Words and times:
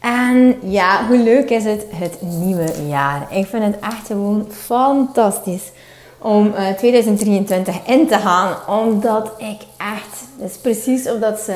en 0.00 0.54
ja, 0.62 1.06
hoe 1.06 1.18
leuk 1.18 1.50
is 1.50 1.64
het, 1.64 1.84
het 1.94 2.22
nieuwe 2.22 2.72
jaar. 2.88 3.26
Ik 3.30 3.46
vind 3.46 3.64
het 3.64 3.78
echt 3.80 4.06
gewoon 4.06 4.46
fantastisch 4.50 5.70
om 6.18 6.54
2023 6.76 7.74
eh, 7.74 7.94
in 7.94 8.06
te 8.06 8.18
gaan. 8.18 8.56
Omdat 8.68 9.32
ik 9.38 9.60
echt, 9.76 10.50
is 10.50 10.56
precies 10.56 11.10
of 11.10 11.18
dat 11.18 11.40
ze... 11.40 11.54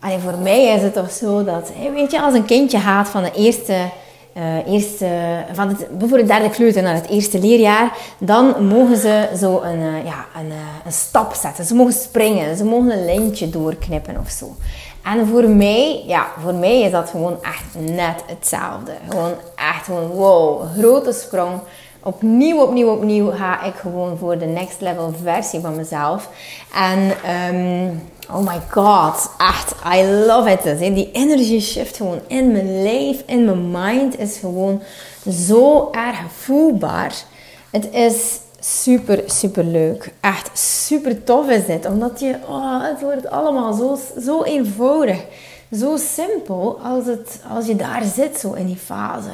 Allee, 0.00 0.18
voor 0.18 0.38
mij 0.38 0.64
is 0.64 0.82
het 0.82 0.94
toch 0.94 1.10
zo 1.10 1.44
dat, 1.44 1.70
weet 1.94 2.10
je, 2.10 2.20
als 2.20 2.34
een 2.34 2.44
kindje 2.44 2.78
gaat 2.78 3.08
van 3.08 3.22
de 3.22 3.32
eerste... 3.32 3.76
Uh, 4.36 4.66
eerste, 4.66 5.08
van 5.52 5.68
het, 5.68 5.98
bijvoorbeeld 5.98 6.28
derde 6.28 6.50
kleuter 6.50 6.82
naar 6.82 6.94
het 6.94 7.08
eerste 7.08 7.38
leerjaar, 7.38 7.96
dan 8.18 8.66
mogen 8.66 8.96
ze 8.96 9.28
zo 9.38 9.60
een, 9.62 9.78
uh, 9.78 10.04
ja, 10.04 10.26
een, 10.36 10.52
een 10.84 10.92
stap 10.92 11.34
zetten. 11.34 11.64
Ze 11.64 11.74
mogen 11.74 11.92
springen, 11.92 12.56
ze 12.56 12.64
mogen 12.64 12.90
een 12.90 13.04
lijntje 13.04 13.50
doorknippen 13.50 14.18
of 14.18 14.30
zo. 14.30 14.56
En 15.12 15.26
voor 15.26 15.48
mij, 15.48 16.02
ja, 16.06 16.26
voor 16.42 16.54
mij 16.54 16.80
is 16.80 16.90
dat 16.90 17.10
gewoon 17.10 17.42
echt 17.42 17.94
net 17.94 18.22
hetzelfde. 18.26 18.92
Gewoon 19.08 19.34
echt 19.54 19.84
gewoon, 19.84 20.06
wow, 20.06 20.62
grote 20.78 21.12
sprong. 21.12 21.60
Opnieuw, 22.02 22.60
opnieuw, 22.60 22.88
opnieuw 22.88 23.30
ga 23.30 23.62
ik 23.62 23.74
gewoon 23.74 24.18
voor 24.18 24.38
de 24.38 24.46
next 24.46 24.80
level 24.80 25.12
versie 25.22 25.60
van 25.60 25.76
mezelf. 25.76 26.28
En 26.74 26.98
um, 27.54 28.02
oh 28.30 28.46
my 28.46 28.60
god, 28.70 29.30
echt, 29.38 29.74
I 29.94 30.04
love 30.26 30.50
it. 30.50 30.62
Dus, 30.62 30.78
die 30.78 31.10
energy 31.12 31.60
shift 31.60 31.96
gewoon 31.96 32.20
in 32.26 32.52
mijn 32.52 32.82
lijf, 32.82 33.22
in 33.26 33.44
mijn 33.44 33.70
mind 33.70 34.18
is 34.18 34.38
gewoon 34.38 34.82
zo 35.30 35.88
erg 35.90 36.18
voelbaar. 36.36 37.14
Het 37.70 37.90
is 37.90 38.40
super, 38.60 39.22
super 39.26 39.64
leuk. 39.64 40.12
Echt 40.20 40.58
super 40.58 41.24
tof 41.24 41.48
is 41.48 41.66
dit. 41.66 41.86
Omdat 41.86 42.20
je, 42.20 42.34
oh, 42.48 42.82
het 42.82 43.00
wordt 43.00 43.30
allemaal 43.30 43.72
zo, 43.72 43.98
zo 44.20 44.42
eenvoudig. 44.42 45.24
Zo 45.72 45.96
simpel 45.96 46.78
als, 46.82 47.06
het, 47.06 47.40
als 47.50 47.66
je 47.66 47.76
daar 47.76 48.04
zit, 48.04 48.38
zo 48.38 48.52
in 48.52 48.66
die 48.66 48.76
fase. 48.76 49.30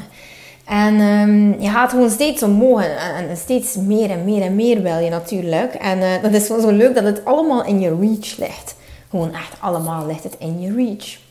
En 0.65 1.01
um, 1.01 1.61
je 1.61 1.69
gaat 1.69 1.91
gewoon 1.91 2.11
steeds 2.11 2.43
omhoog 2.43 2.85
en, 2.85 3.37
steeds 3.37 3.77
meer 3.77 4.11
en 4.11 4.25
meer 4.25 4.43
en 4.43 4.55
meer 4.55 4.83
wil 4.83 4.99
je 4.99 5.11
natuurlijk. 5.11 5.75
En 5.75 5.99
uh, 5.99 6.23
dat 6.23 6.33
is 6.33 6.47
gewoon 6.47 6.61
zo 6.61 6.71
leuk 6.71 6.95
dat 6.95 7.05
het 7.05 7.25
allemaal 7.25 7.65
in 7.65 7.81
je 7.81 7.97
reach 8.01 8.37
ligt. 8.39 8.75
Gewoon 9.11 9.35
echt 9.35 9.61
allemaal 9.61 10.07
ligt 10.07 10.25
het 10.25 10.37
in 10.39 10.61
je 10.61 10.75
reach. 10.75 11.23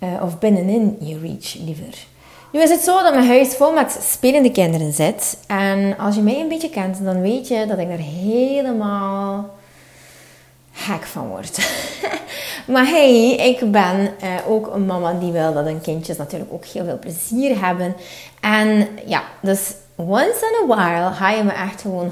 Uh, 0.00 0.22
of 0.22 0.38
binnenin 0.38 0.96
je 1.00 1.18
reach 1.18 1.54
liever. 1.54 2.06
Nu 2.52 2.62
is 2.62 2.70
het 2.70 2.80
zo 2.80 3.02
dat 3.02 3.14
mijn 3.14 3.26
huis 3.26 3.54
vol 3.56 3.72
met 3.72 3.98
spelende 4.02 4.50
kinderen 4.50 4.92
zit. 4.92 5.38
En 5.46 5.98
als 5.98 6.14
je 6.14 6.22
mij 6.22 6.40
een 6.40 6.48
beetje 6.48 6.70
kent, 6.70 7.04
dan 7.04 7.20
weet 7.20 7.48
je 7.48 7.66
dat 7.66 7.78
ik 7.78 7.90
er 7.90 7.98
helemaal 7.98 9.50
gek 10.72 11.02
van 11.02 11.28
word. 11.28 11.70
maar 12.72 12.86
hey, 12.86 13.34
ik 13.34 13.70
ben 13.70 14.12
eh, 14.20 14.30
ook 14.48 14.74
een 14.74 14.86
mama 14.86 15.12
die 15.12 15.32
wil 15.32 15.52
dat 15.52 15.64
hun 15.64 15.80
kindjes 15.80 16.16
natuurlijk 16.16 16.52
ook 16.52 16.64
heel 16.64 16.84
veel 16.84 16.98
plezier 16.98 17.64
hebben. 17.64 17.96
En 18.40 18.88
ja, 19.06 19.22
dus 19.40 19.74
once 19.96 20.62
in 20.62 20.70
a 20.70 20.76
while 20.76 21.12
ga 21.12 21.30
je 21.30 21.42
me 21.42 21.52
echt 21.52 21.80
gewoon 21.80 22.10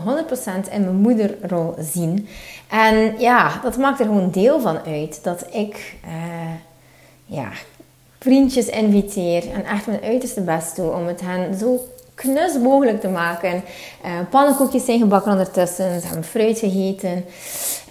100% 0.66 0.72
in 0.72 0.80
mijn 0.80 0.96
moederrol 0.96 1.74
zien. 1.78 2.28
En 2.68 3.14
ja, 3.18 3.60
dat 3.62 3.76
maakt 3.76 4.00
er 4.00 4.06
gewoon 4.06 4.30
deel 4.30 4.60
van 4.60 4.78
uit 4.86 5.20
dat 5.22 5.46
ik... 5.50 5.96
Uh, 6.04 6.10
ja, 7.24 7.48
vriendjes 8.18 8.66
inviteer 8.66 9.50
en 9.50 9.64
echt 9.64 9.86
mijn 9.86 10.02
uiterste 10.02 10.40
best 10.40 10.76
doe 10.76 10.92
om 10.92 11.06
het 11.06 11.20
hen 11.20 11.58
zo 11.58 11.86
knus 12.14 12.58
mogelijk 12.58 13.00
te 13.00 13.08
maken. 13.08 13.62
Uh, 14.04 14.10
pannenkoekjes 14.30 14.84
zijn 14.84 14.98
gebakken 14.98 15.32
ondertussen, 15.32 16.00
ze 16.00 16.06
hebben 16.06 16.24
fruit 16.24 16.58
gegeten. 16.58 17.24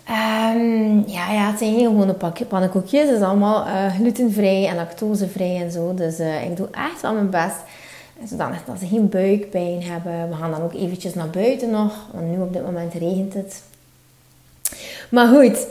Um, 0.09 1.03
ja, 1.07 1.31
ja, 1.31 1.49
het 1.49 1.57
zijn 1.57 1.75
geen 1.75 1.87
gewone 1.87 2.15
pannenkoekjes. 2.47 3.07
Het 3.07 3.17
is 3.17 3.23
allemaal 3.23 3.67
uh, 3.67 3.95
glutenvrij 3.95 4.67
en 4.67 4.75
lactosevrij 4.75 5.61
en 5.61 5.71
zo. 5.71 5.93
Dus 5.93 6.19
uh, 6.19 6.43
ik 6.43 6.57
doe 6.57 6.67
echt 6.71 7.01
wel 7.01 7.13
mijn 7.13 7.29
best. 7.29 7.55
Zodat 8.23 8.47
dat 8.65 8.79
ze 8.79 8.87
geen 8.87 9.09
buikpijn 9.09 9.83
hebben. 9.83 10.29
We 10.29 10.35
gaan 10.35 10.51
dan 10.51 10.61
ook 10.61 10.73
eventjes 10.73 11.13
naar 11.13 11.29
buiten 11.29 11.69
nog. 11.69 11.93
Want 12.13 12.31
nu 12.31 12.41
op 12.41 12.53
dit 12.53 12.65
moment 12.65 12.93
regent 12.93 13.33
het. 13.33 13.61
Maar 15.09 15.27
goed. 15.27 15.67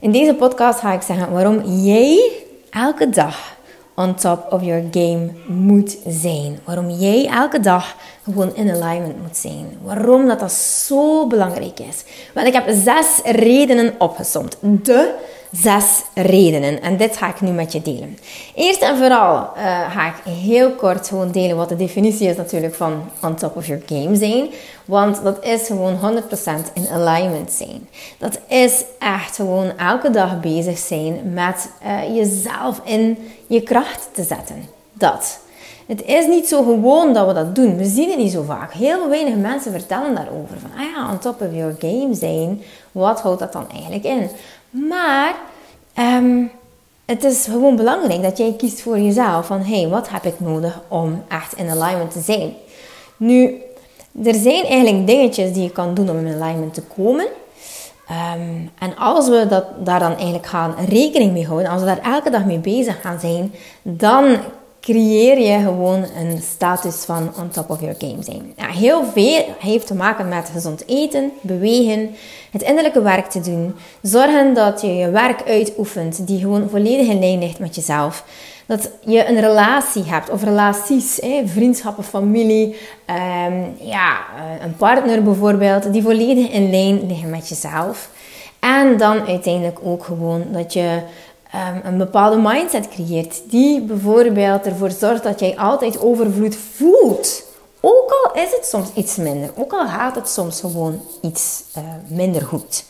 In 0.00 0.12
deze 0.12 0.34
podcast 0.34 0.78
ga 0.80 0.92
ik 0.92 1.02
zeggen 1.02 1.32
waarom 1.32 1.64
jij 1.64 2.39
elke 2.70 3.10
dag 3.10 3.58
on 3.94 4.14
top 4.14 4.52
of 4.52 4.62
your 4.62 4.82
game 4.90 5.30
moet 5.46 5.96
zijn. 6.06 6.58
Waarom 6.64 6.90
jij 6.90 7.26
elke 7.26 7.60
dag 7.60 7.96
gewoon 8.24 8.54
in 8.54 8.70
alignment 8.70 9.22
moet 9.22 9.36
zijn. 9.36 9.78
Waarom 9.82 10.26
dat, 10.26 10.40
dat 10.40 10.52
zo 10.52 11.26
belangrijk 11.26 11.80
is. 11.80 12.04
Want 12.34 12.46
ik 12.46 12.52
heb 12.52 12.64
zes 12.68 13.20
redenen 13.24 13.94
opgesomd. 13.98 14.56
De 14.60 15.14
zes 15.52 16.02
redenen. 16.14 16.82
En 16.82 16.96
dit 16.96 17.16
ga 17.16 17.28
ik 17.28 17.40
nu 17.40 17.50
met 17.50 17.72
je 17.72 17.82
delen. 17.82 18.18
Eerst 18.54 18.82
en 18.82 18.96
vooral 18.96 19.50
uh, 19.56 19.90
ga 19.90 20.06
ik 20.06 20.32
heel 20.32 20.70
kort 20.70 21.08
gewoon 21.08 21.30
delen 21.30 21.56
wat 21.56 21.68
de 21.68 21.76
definitie 21.76 22.28
is 22.28 22.36
natuurlijk 22.36 22.74
van 22.74 23.02
on 23.22 23.34
top 23.34 23.56
of 23.56 23.66
your 23.66 23.82
game 23.86 24.16
zijn. 24.16 24.48
Want 24.84 25.22
dat 25.22 25.44
is 25.44 25.66
gewoon 25.66 25.98
100% 25.98 26.72
in 26.74 26.88
alignment 26.92 27.52
zijn. 27.52 27.88
Dat 28.18 28.38
is 28.48 28.84
echt 28.98 29.36
gewoon 29.36 29.78
elke 29.78 30.10
dag 30.10 30.40
bezig 30.40 30.78
zijn 30.78 31.32
met 31.32 31.70
uh, 31.86 32.16
jezelf 32.16 32.80
in 32.84 33.18
je 33.46 33.60
kracht 33.60 34.08
te 34.12 34.22
zetten. 34.22 34.64
Dat. 34.92 35.40
Het 35.86 36.04
is 36.04 36.26
niet 36.26 36.48
zo 36.48 36.62
gewoon 36.62 37.12
dat 37.12 37.26
we 37.26 37.32
dat 37.32 37.54
doen. 37.54 37.76
We 37.76 37.84
zien 37.84 38.08
het 38.08 38.18
niet 38.18 38.32
zo 38.32 38.42
vaak. 38.42 38.72
Heel 38.72 39.08
weinig 39.08 39.34
mensen 39.34 39.72
vertellen 39.72 40.14
daarover. 40.14 40.58
Van, 40.60 40.70
ah 40.76 40.90
ja, 40.94 41.10
on 41.10 41.18
top 41.18 41.40
of 41.40 41.54
your 41.54 41.74
game 41.78 42.14
zijn. 42.14 42.62
Wat 42.92 43.20
houdt 43.20 43.40
dat 43.40 43.52
dan 43.52 43.70
eigenlijk 43.70 44.04
in? 44.04 44.30
Maar 44.70 45.34
um, 45.98 46.50
het 47.04 47.24
is 47.24 47.44
gewoon 47.44 47.76
belangrijk 47.76 48.22
dat 48.22 48.38
jij 48.38 48.54
kiest 48.58 48.82
voor 48.82 48.98
jezelf. 48.98 49.46
Van, 49.46 49.60
hé, 49.60 49.80
hey, 49.80 49.88
wat 49.88 50.08
heb 50.08 50.24
ik 50.24 50.40
nodig 50.40 50.80
om 50.88 51.24
echt 51.28 51.52
in 51.56 51.68
alignment 51.68 52.10
te 52.10 52.20
zijn? 52.20 52.54
Nu, 53.16 53.62
er 54.24 54.34
zijn 54.34 54.64
eigenlijk 54.64 55.06
dingetjes 55.06 55.52
die 55.52 55.62
je 55.62 55.70
kan 55.70 55.94
doen 55.94 56.10
om 56.10 56.26
in 56.26 56.42
alignment 56.42 56.74
te 56.74 56.82
komen. 56.82 57.26
Um, 58.34 58.70
en 58.78 58.96
als 58.96 59.28
we 59.28 59.46
dat, 59.48 59.64
daar 59.84 59.98
dan 59.98 60.14
eigenlijk 60.14 60.46
gaan 60.46 60.74
rekening 60.88 61.32
mee 61.32 61.46
houden, 61.46 61.70
als 61.70 61.80
we 61.80 61.86
daar 61.86 62.12
elke 62.12 62.30
dag 62.30 62.44
mee 62.44 62.58
bezig 62.58 63.00
gaan 63.00 63.20
zijn, 63.20 63.54
dan 63.82 64.36
creëer 64.80 65.38
je 65.38 65.58
gewoon 65.58 66.04
een 66.16 66.42
status 66.42 67.04
van 67.04 67.32
on 67.38 67.48
top 67.48 67.70
of 67.70 67.80
your 67.80 67.94
game 67.98 68.22
zijn. 68.22 68.52
Heel 68.56 69.04
veel 69.04 69.44
heeft 69.58 69.86
te 69.86 69.94
maken 69.94 70.28
met 70.28 70.50
gezond 70.52 70.82
eten, 70.86 71.32
bewegen, 71.40 72.10
het 72.50 72.62
innerlijke 72.62 73.02
werk 73.02 73.26
te 73.26 73.40
doen. 73.40 73.74
Zorgen 74.02 74.54
dat 74.54 74.80
je 74.80 74.94
je 74.94 75.10
werk 75.10 75.42
uitoefent 75.46 76.26
die 76.26 76.40
gewoon 76.40 76.68
volledig 76.70 77.06
in 77.06 77.18
lijn 77.18 77.38
ligt 77.38 77.58
met 77.58 77.74
jezelf. 77.74 78.24
Dat 78.66 78.90
je 79.04 79.28
een 79.28 79.40
relatie 79.40 80.04
hebt 80.04 80.30
of 80.30 80.44
relaties, 80.44 81.18
hè, 81.20 81.42
vriendschappen, 81.46 82.04
familie, 82.04 82.76
um, 83.46 83.74
ja, 83.80 84.18
eh, 84.36 84.64
een 84.64 84.76
partner 84.76 85.22
bijvoorbeeld, 85.22 85.92
die 85.92 86.02
volledig 86.02 86.50
in 86.50 86.70
lijn 86.70 87.06
liggen 87.06 87.30
met 87.30 87.48
jezelf. 87.48 88.10
En 88.60 88.96
dan 88.96 89.26
uiteindelijk 89.26 89.78
ook 89.82 90.04
gewoon 90.04 90.44
dat 90.52 90.72
je 90.72 91.02
um, 91.54 91.80
een 91.84 91.98
bepaalde 91.98 92.36
mindset 92.36 92.88
creëert. 92.88 93.42
Die 93.50 93.80
bijvoorbeeld 93.80 94.66
ervoor 94.66 94.90
zorgt 94.90 95.22
dat 95.22 95.40
jij 95.40 95.56
altijd 95.56 96.00
overvloed 96.00 96.56
voelt. 96.74 97.42
Ook 97.80 98.10
al 98.10 98.42
is 98.42 98.50
het 98.50 98.66
soms 98.66 98.88
iets 98.94 99.16
minder. 99.16 99.50
Ook 99.56 99.72
al 99.72 99.86
gaat 99.86 100.14
het 100.14 100.28
soms 100.28 100.60
gewoon 100.60 101.00
iets 101.22 101.62
uh, 101.78 101.84
minder 102.08 102.42
goed. 102.42 102.84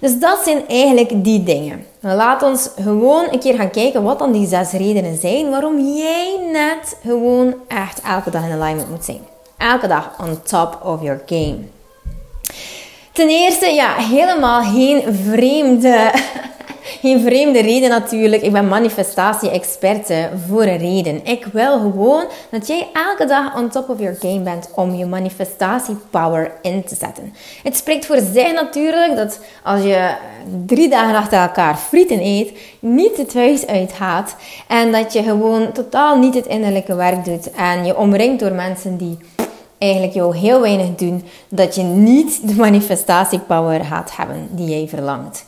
Dus 0.00 0.18
dat 0.18 0.38
zijn 0.44 0.68
eigenlijk 0.68 1.24
die 1.24 1.42
dingen. 1.42 1.86
Laat 2.00 2.42
ons 2.42 2.70
gewoon 2.80 3.26
een 3.30 3.38
keer 3.38 3.54
gaan 3.54 3.70
kijken 3.70 4.02
wat 4.02 4.18
dan 4.18 4.32
die 4.32 4.46
zes 4.46 4.72
redenen 4.72 5.18
zijn 5.18 5.50
waarom 5.50 5.78
jij 5.96 6.38
net 6.52 6.96
gewoon 7.02 7.54
echt 7.68 8.00
elke 8.00 8.30
dag 8.30 8.44
in 8.44 8.60
alignment 8.60 8.90
moet 8.90 9.04
zijn. 9.04 9.20
Elke 9.56 9.86
dag 9.86 10.10
on 10.20 10.42
top 10.42 10.78
of 10.82 11.02
your 11.02 11.22
game. 11.26 11.58
Ten 13.12 13.28
eerste, 13.28 13.66
ja, 13.66 13.94
helemaal 13.94 14.62
geen 14.62 15.14
vreemde 15.14 16.12
geen 17.00 17.20
vreemde 17.20 17.60
reden 17.60 17.88
natuurlijk. 17.88 18.42
Ik 18.42 18.52
ben 18.52 18.68
manifestatie-experte 18.68 20.28
voor 20.48 20.62
een 20.62 20.78
reden. 20.78 21.24
Ik 21.24 21.44
wil 21.52 21.78
gewoon 21.78 22.24
dat 22.50 22.66
jij 22.66 22.88
elke 22.92 23.26
dag 23.26 23.56
on 23.56 23.68
top 23.68 23.88
of 23.88 23.98
your 23.98 24.16
game 24.20 24.40
bent 24.40 24.68
om 24.74 24.94
je 24.94 25.06
manifestatie-power 25.06 26.52
in 26.62 26.84
te 26.84 26.94
zetten. 26.94 27.34
Het 27.62 27.76
spreekt 27.76 28.06
voor 28.06 28.18
zich 28.32 28.52
natuurlijk 28.52 29.16
dat 29.16 29.40
als 29.62 29.82
je 29.82 30.14
drie 30.66 30.88
dagen 30.88 31.14
achter 31.14 31.38
elkaar 31.38 31.76
frieten 31.76 32.20
eet, 32.20 32.58
niet 32.78 33.16
het 33.16 33.34
huis 33.34 33.66
uitgaat 33.66 34.36
en 34.68 34.92
dat 34.92 35.12
je 35.12 35.22
gewoon 35.22 35.72
totaal 35.72 36.18
niet 36.18 36.34
het 36.34 36.46
innerlijke 36.46 36.94
werk 36.94 37.24
doet 37.24 37.50
en 37.50 37.84
je 37.84 37.96
omringt 37.96 38.40
door 38.40 38.52
mensen 38.52 38.96
die 38.96 39.18
eigenlijk 39.78 40.12
jou 40.12 40.36
heel 40.36 40.60
weinig 40.60 40.94
doen 40.94 41.24
dat 41.48 41.74
je 41.74 41.82
niet 41.82 42.48
de 42.48 42.54
manifestatiepower 42.54 43.84
gaat 43.84 44.16
hebben 44.16 44.48
die 44.50 44.68
jij 44.68 44.88
verlangt. 44.88 45.44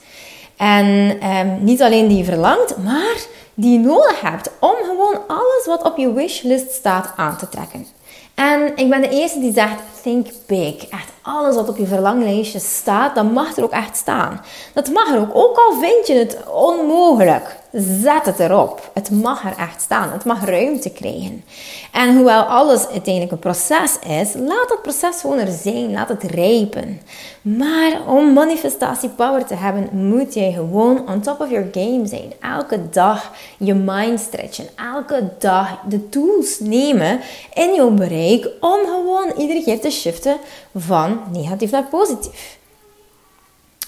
En 0.56 1.16
ehm, 1.20 1.64
niet 1.64 1.82
alleen 1.82 2.08
die 2.08 2.16
je 2.16 2.24
verlangt, 2.24 2.76
maar 2.84 3.16
die 3.54 3.72
je 3.72 3.86
nodig 3.86 4.20
hebt 4.20 4.50
om 4.60 4.74
gewoon 4.84 5.18
alles 5.26 5.66
wat 5.66 5.82
op 5.82 5.96
je 5.96 6.12
wishlist 6.12 6.72
staat 6.72 7.12
aan 7.16 7.36
te 7.36 7.48
trekken. 7.48 7.86
En 8.34 8.72
ik 8.76 8.90
ben 8.90 9.00
de 9.00 9.08
eerste 9.08 9.40
die 9.40 9.52
zegt: 9.52 9.80
think 10.06 10.26
big. 10.46 10.88
Echt 10.88 11.10
alles 11.22 11.54
wat 11.54 11.68
op 11.68 11.76
je 11.76 11.86
verlanglijstje 11.86 12.58
staat, 12.58 13.14
dat 13.14 13.32
mag 13.32 13.56
er 13.56 13.62
ook 13.62 13.70
echt 13.70 13.96
staan. 13.96 14.40
Dat 14.74 14.90
mag 14.90 15.14
er 15.14 15.20
ook. 15.20 15.36
Ook 15.36 15.56
al 15.56 15.72
vind 15.80 16.06
je 16.06 16.14
het 16.14 16.38
onmogelijk, 16.50 17.56
zet 17.72 18.26
het 18.26 18.38
erop. 18.38 18.90
Het 18.94 19.10
mag 19.10 19.44
er 19.44 19.56
echt 19.58 19.80
staan. 19.80 20.12
Het 20.12 20.24
mag 20.24 20.44
ruimte 20.44 20.90
krijgen. 20.90 21.44
En 21.92 22.16
hoewel 22.16 22.42
alles 22.42 22.88
uiteindelijk 22.88 23.32
een 23.32 23.38
proces 23.38 23.98
is, 23.98 24.34
laat 24.34 24.68
dat 24.68 24.82
proces 24.82 25.20
gewoon 25.20 25.38
er 25.38 25.52
zijn. 25.52 25.92
Laat 25.92 26.08
het 26.08 26.22
rijpen. 26.22 27.00
Maar 27.42 28.00
om 28.06 28.32
manifestatiepower 28.32 29.44
te 29.44 29.54
hebben, 29.54 29.88
moet 29.92 30.34
jij 30.34 30.52
gewoon 30.52 31.08
on 31.08 31.20
top 31.20 31.40
of 31.40 31.50
your 31.50 31.68
game 31.72 32.06
zijn. 32.06 32.32
Elke 32.40 32.88
dag 32.90 33.32
je 33.58 33.74
mind 33.74 34.20
stretchen. 34.20 34.66
Elke 34.94 35.28
dag 35.38 35.78
de 35.88 36.08
tools 36.08 36.58
nemen 36.58 37.20
in 37.54 37.74
jouw 37.74 37.90
bereik 37.90 38.48
om 38.60 38.78
gewoon 38.84 39.32
iedere 39.36 39.62
keer 39.62 39.80
te 39.80 39.90
shiften 40.00 40.37
van 40.75 41.20
negatief 41.32 41.70
naar 41.70 41.84
positief. 41.84 42.58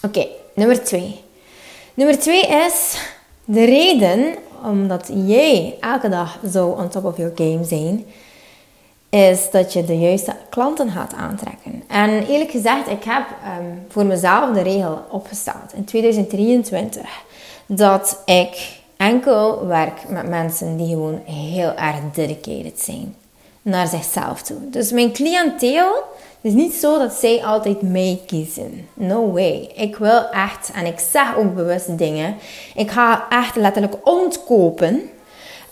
Oké, 0.03 0.27
nummer 0.55 0.85
twee. 0.85 1.21
Nummer 1.95 2.19
twee 2.19 2.47
is 2.47 2.97
de 3.45 3.65
reden 3.65 4.35
omdat 4.65 5.11
jij 5.27 5.77
elke 5.81 6.09
dag 6.09 6.39
zo 6.53 6.67
on 6.69 6.89
top 6.89 7.05
of 7.05 7.17
your 7.17 7.33
game 7.35 7.65
zijn, 7.65 8.05
is 9.11 9.51
dat 9.51 9.73
je 9.73 9.85
de 9.85 9.99
juiste 9.99 10.37
klanten 10.51 10.91
gaat 10.91 11.15
aantrekken. 11.15 11.83
En 11.89 12.27
eerlijk 12.27 12.51
gezegd, 12.51 12.89
ik 12.89 13.05
heb 13.05 13.27
ehm, 13.45 13.65
voor 13.89 14.05
mezelf 14.05 14.55
de 14.55 14.61
regel 14.63 15.05
opgesteld 15.11 15.73
in 15.75 15.85
2023 15.85 17.09
dat 17.67 18.23
ik 18.25 18.81
enkel 18.97 19.67
werk 19.67 20.09
met 20.09 20.29
mensen 20.29 20.77
die 20.77 20.89
gewoon 20.89 21.21
heel 21.25 21.75
erg 21.75 21.97
dedicated 22.13 22.81
zijn 22.81 23.15
naar 23.69 23.87
zichzelf 23.87 24.43
toe. 24.43 24.71
Dus 24.71 24.91
mijn 24.91 25.13
cliënteel 25.13 26.05
het 26.43 26.53
is 26.53 26.63
niet 26.63 26.75
zo 26.75 26.99
dat 26.99 27.13
zij 27.13 27.45
altijd 27.45 27.83
mij 27.83 28.21
kiezen. 28.27 28.89
No 28.95 29.33
way. 29.33 29.71
Ik 29.77 29.97
wil 29.97 30.29
echt, 30.31 30.71
en 30.75 30.87
ik 30.87 30.99
zeg 30.99 31.37
ook 31.37 31.55
bewust 31.55 31.99
dingen. 31.99 32.37
Ik 32.75 32.91
ga 32.91 33.27
echt 33.29 33.57
letterlijk 33.57 33.95
ontkopen. 34.05 35.11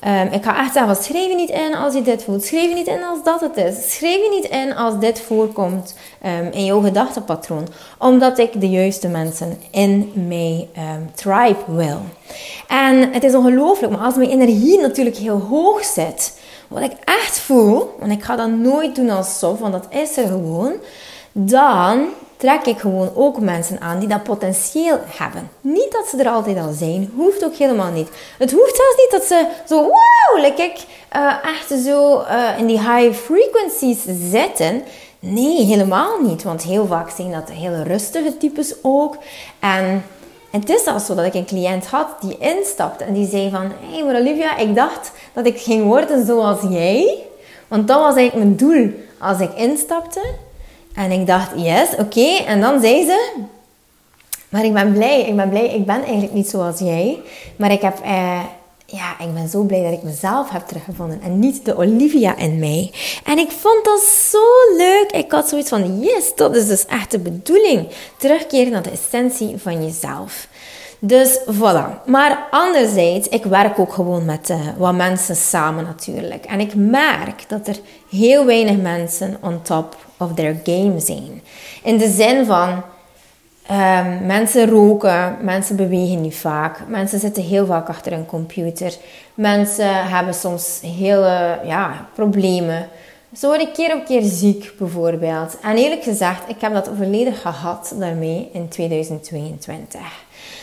Um, 0.06 0.32
ik 0.32 0.44
ga 0.44 0.58
echt 0.58 0.72
zeggen, 0.72 0.96
schrijf 0.96 1.28
je 1.28 1.34
niet 1.34 1.50
in 1.50 1.75
als 1.75 1.94
je 1.94 2.02
dit 2.02 2.25
voelt. 2.25 2.44
Schrijf 2.44 2.69
je 2.69 2.75
niet 2.75 2.87
in 2.87 3.02
als 3.04 3.22
dat 3.25 3.40
het 3.40 3.56
is. 3.56 3.94
Schrijf 3.94 4.16
je 4.16 4.31
niet 4.31 4.50
in 4.50 4.76
als 4.76 4.98
dit 4.98 5.20
voorkomt 5.20 5.94
um, 6.26 6.50
in 6.52 6.64
jouw 6.64 6.81
gedachtepatroon. 6.81 7.69
Omdat 7.98 8.38
ik 8.38 8.60
de 8.60 8.69
juiste 8.69 9.08
mensen 9.08 9.58
in 9.70 10.12
mijn 10.14 10.69
um, 10.76 11.10
tribe 11.14 11.64
wil. 11.66 12.00
En 12.69 13.12
het 13.12 13.25
is 13.25 13.34
ongelooflijk, 13.34 13.93
maar 13.93 14.04
als 14.04 14.16
mijn 14.16 14.31
energie 14.31 14.81
natuurlijk 14.81 15.16
heel 15.16 15.40
hoog 15.40 15.84
zit 15.84 16.32
wat 16.69 16.83
ik 16.83 16.93
echt 17.05 17.39
voel, 17.39 17.95
want 17.99 18.13
ik 18.13 18.23
ga 18.23 18.37
dat 18.37 18.51
nooit 18.51 18.95
doen 18.95 19.11
als 19.11 19.39
sof, 19.39 19.59
want 19.59 19.73
dat 19.73 19.87
is 19.91 20.17
er 20.17 20.27
gewoon, 20.27 20.73
dan 21.33 22.09
trek 22.37 22.67
ik 22.67 22.79
gewoon 22.79 23.11
ook 23.15 23.41
mensen 23.41 23.81
aan 23.81 23.99
die 23.99 24.09
dat 24.09 24.23
potentieel 24.23 24.99
hebben. 25.07 25.51
Niet 25.61 25.93
dat 25.93 26.07
ze 26.07 26.17
er 26.17 26.29
altijd 26.29 26.59
al 26.59 26.73
zijn, 26.73 27.13
hoeft 27.17 27.45
ook 27.45 27.55
helemaal 27.55 27.91
niet. 27.91 28.09
Het 28.39 28.53
hoeft 28.53 28.77
zelfs 28.77 28.97
niet 28.97 29.11
dat 29.11 29.25
ze 29.25 29.47
zo, 29.69 29.77
wow, 29.77 30.45
like 30.45 30.63
ik, 30.63 30.85
uh, 31.17 31.35
echt 31.45 31.85
zo 31.85 32.21
uh, 32.21 32.59
in 32.59 32.67
die 32.67 32.81
high 32.81 33.19
frequencies 33.19 33.99
zitten. 34.31 34.83
Nee, 35.19 35.65
helemaal 35.65 36.21
niet. 36.23 36.43
Want 36.43 36.63
heel 36.63 36.87
vaak 36.87 37.11
zijn 37.11 37.33
dat 37.33 37.51
hele 37.51 37.83
rustige 37.83 38.37
types 38.37 38.75
ook. 38.83 39.17
En 39.61 40.05
het 40.61 40.69
is 40.69 40.87
al 40.87 41.00
zo 41.00 41.14
dat 41.14 41.25
ik 41.25 41.35
een 41.35 41.47
cliënt 41.47 41.87
had 41.87 42.06
die 42.20 42.38
instapte 42.38 43.05
en 43.05 43.14
die 43.14 43.29
zei 43.29 43.50
van... 43.50 43.73
Hé, 43.91 44.05
hey, 44.05 44.20
Olivia, 44.20 44.56
ik 44.56 44.75
dacht 44.75 45.12
dat 45.32 45.47
ik 45.47 45.61
ging 45.61 45.85
worden 45.85 46.26
zoals 46.26 46.61
jij. 46.69 47.19
Want 47.69 47.88
dat 47.88 48.00
was 48.00 48.17
eigenlijk 48.17 48.47
mijn 48.47 48.56
doel 48.56 48.91
als 49.19 49.41
ik 49.41 49.55
instapte. 49.55 50.20
En 50.94 51.11
ik 51.11 51.26
dacht, 51.26 51.50
yes, 51.55 51.88
oké. 51.99 52.44
En 52.47 52.61
dan 52.61 52.81
zei 52.81 53.05
ze... 53.05 53.35
Maar 54.49 54.64
ik 54.64 54.73
ben 54.73 54.93
blij, 54.93 55.20
ik 55.20 55.37
ben 55.37 55.49
blij. 55.49 55.67
Ik 55.67 55.87
ben 55.87 56.03
eigenlijk 56.03 56.32
niet 56.32 56.49
zoals 56.49 56.79
jij. 56.79 57.19
Maar 57.56 57.73
ik 57.73 57.81
heb... 57.81 58.00
Eh, 58.00 58.41
ja, 58.87 59.19
ik 59.19 59.35
ben 59.35 59.49
zo 59.49 59.62
blij 59.62 59.83
dat 59.83 59.93
ik 59.93 60.03
mezelf 60.03 60.50
heb 60.50 60.67
teruggevonden 60.67 61.21
en 61.23 61.38
niet 61.38 61.65
de 61.65 61.77
Olivia 61.77 62.37
in 62.37 62.59
mij. 62.59 62.93
En 63.25 63.38
ik 63.38 63.50
vond 63.50 63.85
dat 63.85 64.00
zo 64.00 64.77
leuk. 64.77 65.11
Ik 65.12 65.33
had 65.33 65.49
zoiets 65.49 65.69
van, 65.69 66.00
yes, 66.00 66.35
dat 66.35 66.56
is 66.56 66.67
dus 66.67 66.87
echt 66.87 67.11
de 67.11 67.19
bedoeling. 67.19 67.88
Terugkeren 68.17 68.73
naar 68.73 68.83
de 68.83 68.91
essentie 68.91 69.56
van 69.56 69.85
jezelf. 69.85 70.49
Dus 70.99 71.38
voilà. 71.38 72.05
Maar 72.06 72.47
anderzijds, 72.50 73.29
ik 73.29 73.44
werk 73.44 73.79
ook 73.79 73.93
gewoon 73.93 74.25
met 74.25 74.50
uh, 74.50 74.61
wat 74.77 74.94
mensen 74.94 75.37
samen 75.37 75.85
natuurlijk. 75.85 76.44
En 76.44 76.61
ik 76.61 76.75
merk 76.75 77.49
dat 77.49 77.69
er 77.69 77.77
heel 78.11 78.44
weinig 78.44 78.77
mensen 78.77 79.37
on 79.41 79.62
top 79.62 79.97
of 80.17 80.35
their 80.35 80.61
game 80.65 81.00
zijn. 81.00 81.43
In 81.82 81.97
de 81.97 82.11
zin 82.11 82.47
van 82.47 82.82
Um, 83.71 84.27
mensen 84.27 84.69
roken, 84.69 85.37
mensen 85.41 85.77
bewegen 85.77 86.21
niet 86.21 86.37
vaak, 86.37 86.89
mensen 86.89 87.19
zitten 87.19 87.43
heel 87.43 87.67
vaak 87.67 87.89
achter 87.89 88.13
een 88.13 88.27
computer, 88.27 88.95
mensen 89.35 90.09
hebben 90.09 90.35
soms 90.35 90.81
hele 90.83 91.59
ja, 91.65 92.09
problemen. 92.15 92.89
Zo 93.37 93.49
word 93.49 93.61
ik 93.61 93.73
keer 93.73 93.95
op 93.95 94.05
keer 94.05 94.23
ziek 94.23 94.73
bijvoorbeeld. 94.79 95.59
En 95.63 95.77
eerlijk 95.77 96.03
gezegd, 96.03 96.43
ik 96.49 96.61
heb 96.61 96.73
dat 96.73 96.91
volledig 96.97 97.41
gehad 97.41 97.95
daarmee 97.99 98.49
in 98.53 98.69
2022. 98.69 100.01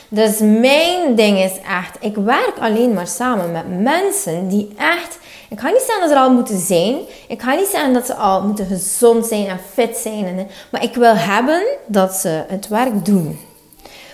Dus 0.10 0.40
mijn 0.40 1.16
ding 1.16 1.38
is 1.38 1.60
echt, 1.68 1.98
ik 2.00 2.16
werk 2.16 2.54
alleen 2.60 2.94
maar 2.94 3.08
samen 3.08 3.52
met 3.52 3.82
mensen 3.82 4.48
die 4.48 4.74
echt 4.78 5.20
ik 5.54 5.60
ga 5.60 5.70
niet 5.70 5.84
zeggen 5.86 6.00
dat 6.00 6.10
ze 6.10 6.16
er 6.16 6.22
al 6.22 6.34
moeten 6.34 6.60
zijn. 6.60 6.98
Ik 7.28 7.42
ga 7.42 7.54
niet 7.54 7.68
zeggen 7.68 7.94
dat 7.94 8.06
ze 8.06 8.14
al 8.14 8.42
moeten 8.42 8.66
gezond 8.66 9.26
zijn 9.26 9.48
en 9.48 9.60
fit 9.74 9.98
zijn. 9.98 10.48
Maar 10.72 10.84
ik 10.84 10.96
wil 10.96 11.16
hebben 11.16 11.64
dat 11.86 12.14
ze 12.14 12.44
het 12.48 12.68
werk 12.68 13.06
doen. 13.06 13.40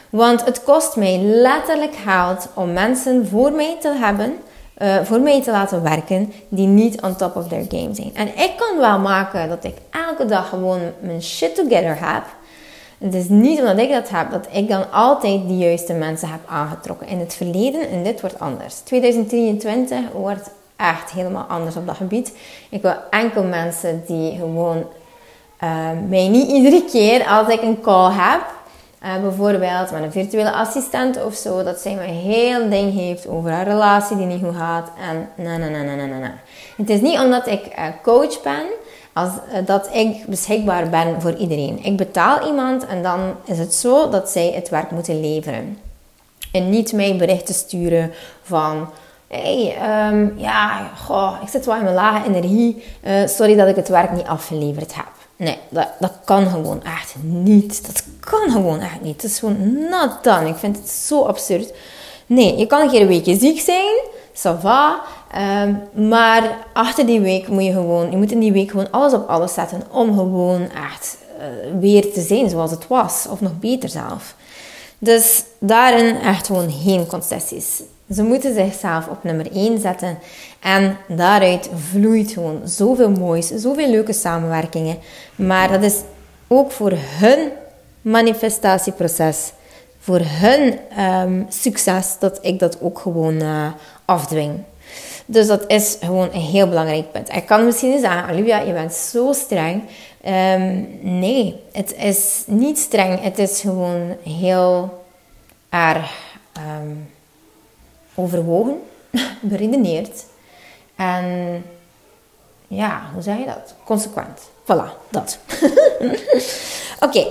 Want 0.09 0.45
het 0.45 0.63
kost 0.63 0.95
mij 0.95 1.17
letterlijk 1.17 1.95
geld 1.95 2.47
om 2.53 2.73
mensen 2.73 3.27
voor 3.27 3.51
mij 3.51 3.77
te 3.79 3.93
hebben, 3.93 4.37
uh, 4.77 4.95
voor 5.03 5.19
mij 5.19 5.43
te 5.43 5.51
laten 5.51 5.83
werken, 5.83 6.33
die 6.49 6.67
niet 6.67 7.01
on 7.01 7.15
top 7.15 7.35
of 7.35 7.47
their 7.47 7.65
game 7.69 7.93
zijn. 7.93 8.15
En 8.15 8.27
ik 8.27 8.51
kan 8.57 8.77
wel 8.77 8.99
maken 8.99 9.49
dat 9.49 9.63
ik 9.63 9.75
elke 10.07 10.25
dag 10.25 10.49
gewoon 10.49 10.81
mijn 10.99 11.21
shit 11.21 11.55
together 11.55 11.97
heb. 11.99 12.23
Het 12.99 13.13
is 13.13 13.29
niet 13.29 13.59
omdat 13.59 13.77
ik 13.77 13.91
dat 13.91 14.09
heb, 14.09 14.31
dat 14.31 14.47
ik 14.51 14.67
dan 14.67 14.91
altijd 14.91 15.47
de 15.47 15.57
juiste 15.57 15.93
mensen 15.93 16.29
heb 16.29 16.39
aangetrokken. 16.45 17.07
In 17.07 17.19
het 17.19 17.33
verleden, 17.33 17.89
en 17.89 18.03
dit 18.03 18.21
wordt 18.21 18.39
anders. 18.39 18.79
2023 18.79 19.99
wordt 20.13 20.49
echt 20.75 21.11
helemaal 21.11 21.43
anders 21.43 21.75
op 21.75 21.87
dat 21.87 21.95
gebied. 21.95 22.37
Ik 22.69 22.81
wil 22.81 22.93
enkel 23.09 23.43
mensen 23.43 24.03
die 24.07 24.37
gewoon 24.37 24.77
uh, 25.63 25.89
mij 26.07 26.27
niet 26.27 26.51
iedere 26.51 26.85
keer 26.85 27.27
als 27.27 27.47
ik 27.47 27.61
een 27.61 27.81
call 27.81 28.11
heb, 28.11 28.41
uh, 29.03 29.21
bijvoorbeeld 29.21 29.91
met 29.91 30.03
een 30.03 30.11
virtuele 30.11 30.51
assistent 30.51 31.23
of 31.23 31.35
zo, 31.35 31.63
dat 31.63 31.79
zij 31.79 31.95
me 31.95 32.01
heel 32.01 32.69
ding 32.69 32.93
heeft 32.93 33.27
over 33.27 33.51
een 33.51 33.63
relatie 33.63 34.17
die 34.17 34.25
niet 34.25 34.43
goed 34.43 34.55
gaat 34.55 34.89
en 35.09 35.43
na 35.43 35.57
na 35.57 35.67
na 35.69 35.83
na 35.83 36.05
na 36.05 36.17
na. 36.17 36.33
Het 36.77 36.89
is 36.89 37.01
niet 37.01 37.19
omdat 37.19 37.47
ik 37.47 37.65
uh, 37.65 37.85
coach 38.03 38.41
ben, 38.41 38.65
als, 39.13 39.29
dat 39.65 39.89
ik 39.93 40.25
beschikbaar 40.25 40.89
ben 40.89 41.21
voor 41.21 41.33
iedereen. 41.35 41.83
Ik 41.83 41.97
betaal 41.97 42.47
iemand 42.47 42.85
en 42.85 43.03
dan 43.03 43.19
is 43.45 43.59
het 43.59 43.73
zo 43.73 44.09
dat 44.09 44.29
zij 44.29 44.51
het 44.55 44.69
werk 44.69 44.91
moeten 44.91 45.19
leveren. 45.19 45.77
En 46.51 46.69
niet 46.69 46.93
mij 46.93 47.15
berichten 47.15 47.53
sturen 47.53 48.11
van 48.41 48.89
hey, 49.27 49.77
um, 50.11 50.33
ja, 50.37 50.89
goh, 51.05 51.33
ik 51.41 51.47
zit 51.49 51.65
wel 51.65 51.75
in 51.75 51.83
mijn 51.83 51.95
lage 51.95 52.27
energie. 52.27 52.83
Sorry 53.25 53.55
dat 53.55 53.67
ik 53.67 53.75
het 53.75 53.87
werk 53.87 54.11
niet 54.11 54.25
afgeleverd 54.25 54.95
heb. 54.95 55.18
Nee, 55.39 55.57
dat, 55.69 55.87
dat 55.99 56.11
kan 56.25 56.47
gewoon 56.47 56.83
echt 56.83 57.15
niet. 57.21 57.85
Dat 57.85 58.03
kan 58.19 58.51
gewoon 58.51 58.79
echt 58.79 59.01
niet. 59.01 59.21
Het 59.21 59.31
is 59.31 59.39
gewoon 59.39 59.89
not 59.89 60.23
done. 60.23 60.47
Ik 60.47 60.55
vind 60.55 60.77
het 60.77 60.89
zo 60.89 61.23
absurd. 61.23 61.73
Nee, 62.25 62.57
je 62.57 62.65
kan 62.65 62.81
een 62.81 62.89
keer 62.89 63.01
een 63.01 63.07
weekje 63.07 63.37
ziek 63.37 63.59
zijn. 63.59 63.99
Ça 64.33 64.59
va. 64.59 65.01
Um, 65.63 66.07
maar 66.09 66.57
achter 66.73 67.05
die 67.05 67.21
week 67.21 67.47
moet 67.47 67.65
je 67.65 67.71
gewoon... 67.71 68.11
Je 68.11 68.17
moet 68.17 68.31
in 68.31 68.39
die 68.39 68.51
week 68.51 68.69
gewoon 68.69 68.91
alles 68.91 69.13
op 69.13 69.27
alles 69.27 69.53
zetten. 69.53 69.83
Om 69.91 70.17
gewoon 70.17 70.61
echt 70.61 71.17
uh, 71.37 71.79
weer 71.79 72.11
te 72.13 72.21
zijn 72.21 72.49
zoals 72.49 72.71
het 72.71 72.87
was. 72.87 73.25
Of 73.29 73.41
nog 73.41 73.59
beter 73.59 73.89
zelf. 73.89 74.35
Dus 74.97 75.43
daarin 75.59 76.15
echt 76.15 76.47
gewoon 76.47 76.71
geen 76.71 77.07
concessies. 77.07 77.81
Ze 78.13 78.23
moeten 78.23 78.53
zichzelf 78.53 79.07
op 79.07 79.23
nummer 79.23 79.51
1 79.51 79.79
zetten. 79.79 80.17
En 80.59 80.97
daaruit 81.07 81.69
vloeit 81.91 82.31
gewoon 82.31 82.61
zoveel 82.65 83.09
moois, 83.09 83.47
zoveel 83.47 83.89
leuke 83.89 84.13
samenwerkingen. 84.13 84.97
Maar 85.35 85.71
dat 85.71 85.83
is 85.83 86.01
ook 86.47 86.71
voor 86.71 86.93
hun 86.95 87.49
manifestatieproces, 88.01 89.51
voor 89.99 90.19
hun 90.23 90.79
um, 90.99 91.45
succes, 91.49 92.15
dat 92.19 92.39
ik 92.41 92.59
dat 92.59 92.81
ook 92.81 92.99
gewoon 92.99 93.41
uh, 93.41 93.67
afdwing. 94.05 94.51
Dus 95.25 95.47
dat 95.47 95.63
is 95.67 95.97
gewoon 95.99 96.29
een 96.33 96.41
heel 96.41 96.67
belangrijk 96.67 97.11
punt. 97.11 97.33
Ik 97.33 97.45
kan 97.45 97.65
misschien 97.65 97.89
niet 97.89 98.01
zeggen, 98.01 98.29
Olivia, 98.29 98.59
je 98.59 98.73
bent 98.73 98.93
zo 98.93 99.33
streng. 99.33 99.83
Ehm, 100.21 100.83
nee, 101.01 101.55
het 101.71 101.95
is 101.95 102.43
niet 102.45 102.77
streng. 102.77 103.21
Het 103.21 103.37
is 103.37 103.59
gewoon 103.59 104.15
heel 104.23 105.03
erg 105.69 106.11
um, 106.57 107.07
overwogen, 108.19 108.81
beredeneerd. 109.41 110.25
En 110.95 111.25
ja, 112.67 113.01
hoe 113.13 113.21
zeg 113.21 113.37
je 113.37 113.45
dat? 113.45 113.75
Consequent. 113.85 114.49
Voilà, 114.63 115.09
dat. 115.09 115.37
Oké, 117.05 117.27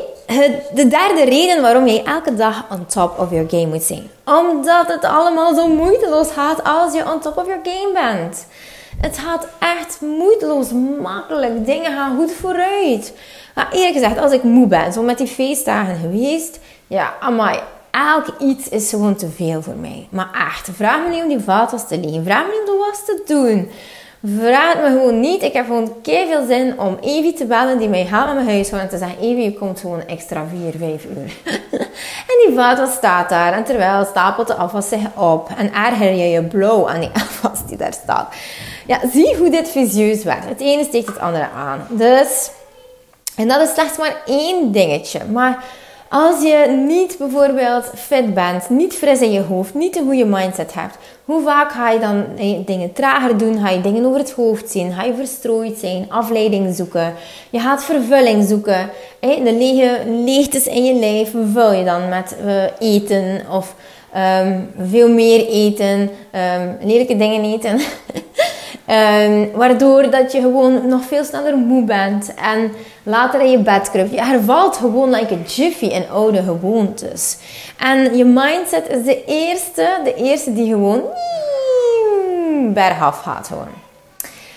de 0.74 0.86
derde 0.88 1.24
reden 1.24 1.62
waarom 1.62 1.86
jij 1.86 2.04
elke 2.04 2.34
dag 2.34 2.64
on 2.70 2.86
top 2.86 3.18
of 3.18 3.30
your 3.30 3.48
game 3.50 3.66
moet 3.66 3.82
zijn. 3.82 4.10
Omdat 4.24 4.88
het 4.88 5.04
allemaal 5.04 5.54
zo 5.54 5.68
moeiteloos 5.68 6.30
gaat 6.30 6.64
als 6.64 6.94
je 6.94 7.12
on 7.12 7.20
top 7.20 7.36
of 7.36 7.46
your 7.46 7.60
game 7.62 7.92
bent. 7.92 8.46
Het 9.00 9.18
gaat 9.18 9.46
echt 9.58 10.00
moeiteloos, 10.00 10.70
makkelijk. 11.00 11.66
Dingen 11.66 11.92
gaan 11.92 12.16
goed 12.16 12.32
vooruit. 12.32 13.12
Maar 13.54 13.68
eerlijk 13.72 13.92
gezegd, 13.92 14.18
als 14.18 14.32
ik 14.32 14.42
moe 14.42 14.66
ben, 14.66 14.92
zo 14.92 15.02
met 15.02 15.18
die 15.18 15.26
feestdagen 15.26 15.96
geweest, 15.96 16.58
ja, 16.86 17.14
amai, 17.20 17.60
elk 18.06 18.40
iets 18.40 18.68
is 18.68 18.90
gewoon 18.90 19.16
te 19.16 19.28
veel 19.28 19.62
voor 19.62 19.76
mij. 19.76 20.08
Maar 20.10 20.46
echt, 20.48 20.68
vraag 20.72 21.02
me 21.02 21.08
niet 21.08 21.22
om 21.22 21.28
die 21.28 21.40
vaatwas 21.40 21.88
te 21.88 21.98
liggen. 21.98 22.24
Vraag 22.24 22.42
me 22.46 22.50
niet 22.50 22.60
om 22.60 22.78
de 22.78 22.84
was 22.86 23.04
te 23.04 23.22
doen. 23.26 23.70
Vraag 24.36 24.74
me 24.74 24.86
gewoon 24.88 25.20
niet. 25.20 25.42
Ik 25.42 25.52
heb 25.52 25.66
gewoon 25.66 25.92
veel 26.02 26.46
zin 26.46 26.80
om 26.80 26.98
Evie 27.00 27.32
te 27.32 27.44
bellen 27.44 27.78
die 27.78 27.88
mij 27.88 28.06
haalt 28.06 28.26
naar 28.26 28.34
mijn 28.34 28.46
huis 28.46 28.70
en 28.70 28.88
te 28.88 28.98
zeggen: 28.98 29.18
Evie, 29.20 29.44
je 29.44 29.52
komt 29.52 29.80
gewoon 29.80 30.06
extra 30.06 30.44
4, 30.50 30.72
5 30.78 31.04
uur. 31.04 31.32
en 32.30 32.46
die 32.46 32.54
vaatwas 32.54 32.92
staat 32.92 33.28
daar. 33.28 33.52
En 33.52 33.64
terwijl 33.64 34.04
stapelt 34.04 34.46
de 34.46 34.54
afwas 34.54 34.88
zich 34.88 35.00
op. 35.16 35.50
En 35.56 35.74
erger 35.74 36.12
je 36.12 36.28
je 36.28 36.42
blauw 36.42 36.88
aan 36.88 37.00
die 37.00 37.10
afwas 37.24 37.66
die 37.66 37.76
daar 37.76 37.92
staat. 37.92 38.34
Ja, 38.86 39.00
zie 39.12 39.36
hoe 39.36 39.50
dit 39.50 39.68
visieus 39.68 40.24
werkt. 40.24 40.48
Het 40.48 40.60
ene 40.60 40.84
steekt 40.84 41.06
het 41.06 41.18
andere 41.18 41.48
aan. 41.56 41.86
Dus, 41.88 42.50
en 43.36 43.48
dat 43.48 43.60
is 43.60 43.72
slechts 43.72 43.98
maar 43.98 44.16
één 44.26 44.72
dingetje. 44.72 45.20
Maar 45.24 45.64
als 46.08 46.42
je 46.42 46.84
niet 46.86 47.16
bijvoorbeeld 47.18 47.90
fit 47.94 48.34
bent, 48.34 48.70
niet 48.70 48.94
fris 48.94 49.20
in 49.20 49.32
je 49.32 49.40
hoofd, 49.40 49.74
niet 49.74 49.96
een 49.96 50.04
goede 50.04 50.24
mindset 50.24 50.74
hebt, 50.74 50.96
hoe 51.24 51.42
vaak 51.42 51.72
ga 51.72 51.90
je 51.90 51.98
dan 51.98 52.24
dingen 52.64 52.92
trager 52.92 53.38
doen? 53.38 53.58
Ga 53.58 53.70
je 53.70 53.80
dingen 53.80 54.04
over 54.04 54.18
het 54.18 54.30
hoofd 54.30 54.70
zien? 54.70 54.92
Ga 54.92 55.02
je 55.02 55.14
verstrooid 55.14 55.78
zijn? 55.78 56.06
Afleiding 56.08 56.74
zoeken? 56.74 57.14
Je 57.50 57.58
gaat 57.58 57.84
vervulling 57.84 58.48
zoeken. 58.48 58.90
De 59.20 59.54
lege 59.58 59.98
leegtes 60.06 60.66
in 60.66 60.84
je 60.84 60.94
lijf 60.94 61.30
vul 61.52 61.72
je 61.72 61.84
dan 61.84 62.08
met 62.08 62.36
eh, 62.46 62.64
eten 62.78 63.42
of 63.52 63.74
ehm, 64.12 64.60
veel 64.82 65.08
meer 65.08 65.46
eten, 65.46 66.00
um, 66.00 66.76
lelijke 66.80 67.16
dingen 67.16 67.44
eten. 67.44 67.80
Um, 68.90 69.50
waardoor 69.54 70.10
dat 70.10 70.32
je 70.32 70.40
gewoon 70.40 70.88
nog 70.88 71.04
veel 71.04 71.24
sneller 71.24 71.56
moe 71.56 71.84
bent 71.84 72.34
en 72.34 72.72
later 73.02 73.40
in 73.40 73.50
je 73.50 73.58
bed 73.58 73.90
kruipt. 73.90 74.10
Je 74.10 74.22
hervalt 74.22 74.76
gewoon 74.76 75.10
like 75.10 75.34
a 75.34 75.38
jiffy 75.46 75.84
in 75.84 76.08
oude 76.10 76.42
gewoontes. 76.42 77.36
En 77.78 78.16
je 78.16 78.24
mindset 78.24 78.88
is 78.88 79.04
de 79.04 79.24
eerste, 79.24 80.00
de 80.04 80.14
eerste 80.14 80.52
die 80.52 80.66
gewoon 80.66 81.02
bergaf 82.74 83.20
gaat 83.20 83.46
gewoon. 83.46 83.68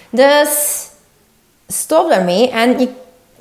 Dus 0.10 0.86
stop 1.68 2.10
daarmee 2.10 2.50
en 2.50 2.80
je 2.80 2.88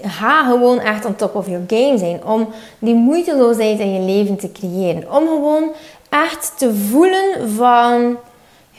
ga 0.03 0.45
gewoon 0.45 0.79
echt 0.79 1.05
on 1.05 1.17
top 1.17 1.35
of 1.35 1.47
your 1.47 1.65
game 1.67 1.99
zijn 1.99 2.25
om 2.25 2.49
die 2.79 2.95
moeiteloosheid 2.95 3.79
in 3.79 3.95
je 3.95 4.01
leven 4.01 4.37
te 4.37 4.53
creëren. 4.53 5.13
Om 5.13 5.27
gewoon 5.27 5.73
echt 6.09 6.53
te 6.57 6.75
voelen 6.75 7.51
van 7.57 8.17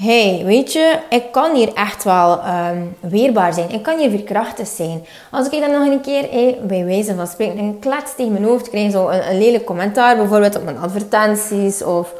hey, 0.01 0.41
weet 0.45 0.73
je, 0.73 0.97
ik 1.09 1.31
kan 1.31 1.55
hier 1.55 1.73
echt 1.73 2.03
wel 2.03 2.39
um, 2.71 2.95
weerbaar 2.99 3.53
zijn. 3.53 3.69
Ik 3.69 3.83
kan 3.83 3.97
hier 3.97 4.09
veerkrachtig 4.09 4.67
zijn. 4.67 5.05
Als 5.31 5.49
ik 5.49 5.61
dan 5.61 5.71
nog 5.71 5.87
een 5.87 6.01
keer 6.01 6.27
hey, 6.31 6.59
bij 6.63 6.85
wijze 6.85 7.15
van 7.15 7.27
spreken 7.27 7.57
een 7.57 7.79
klets 7.79 8.15
tegen 8.15 8.31
mijn 8.31 8.43
hoofd 8.43 8.69
krijg, 8.69 8.91
zo 8.91 9.09
een, 9.09 9.29
een 9.29 9.37
lelijk 9.37 9.65
commentaar 9.65 10.15
bijvoorbeeld 10.17 10.55
op 10.55 10.63
mijn 10.63 10.79
advertenties 10.79 11.83
of 11.83 12.13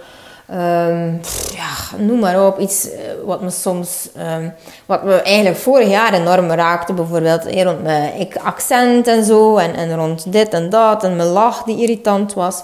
um, 0.52 1.22
ja, 1.56 1.98
noem 1.98 2.20
maar 2.20 2.46
op, 2.48 2.60
iets 2.60 2.92
eh, 2.92 3.00
wat 3.26 3.42
me 3.42 3.50
soms, 3.50 4.10
um, 4.38 4.54
wat 4.86 5.04
me 5.04 5.22
eigenlijk 5.22 5.58
vorig 5.58 5.90
jaar 5.90 6.14
enorm 6.14 6.52
raakte, 6.52 6.94
bijvoorbeeld 6.94 7.44
rond 7.44 7.84
mijn 7.84 8.28
accent 8.44 9.08
en 9.08 9.24
zo, 9.24 9.58
en, 9.58 9.76
en 9.76 9.96
rond 9.96 10.32
dit 10.32 10.50
en 10.50 10.70
dat, 10.70 11.04
en 11.04 11.16
mijn 11.16 11.30
lach 11.30 11.64
die 11.64 11.82
irritant 11.82 12.34
was. 12.34 12.62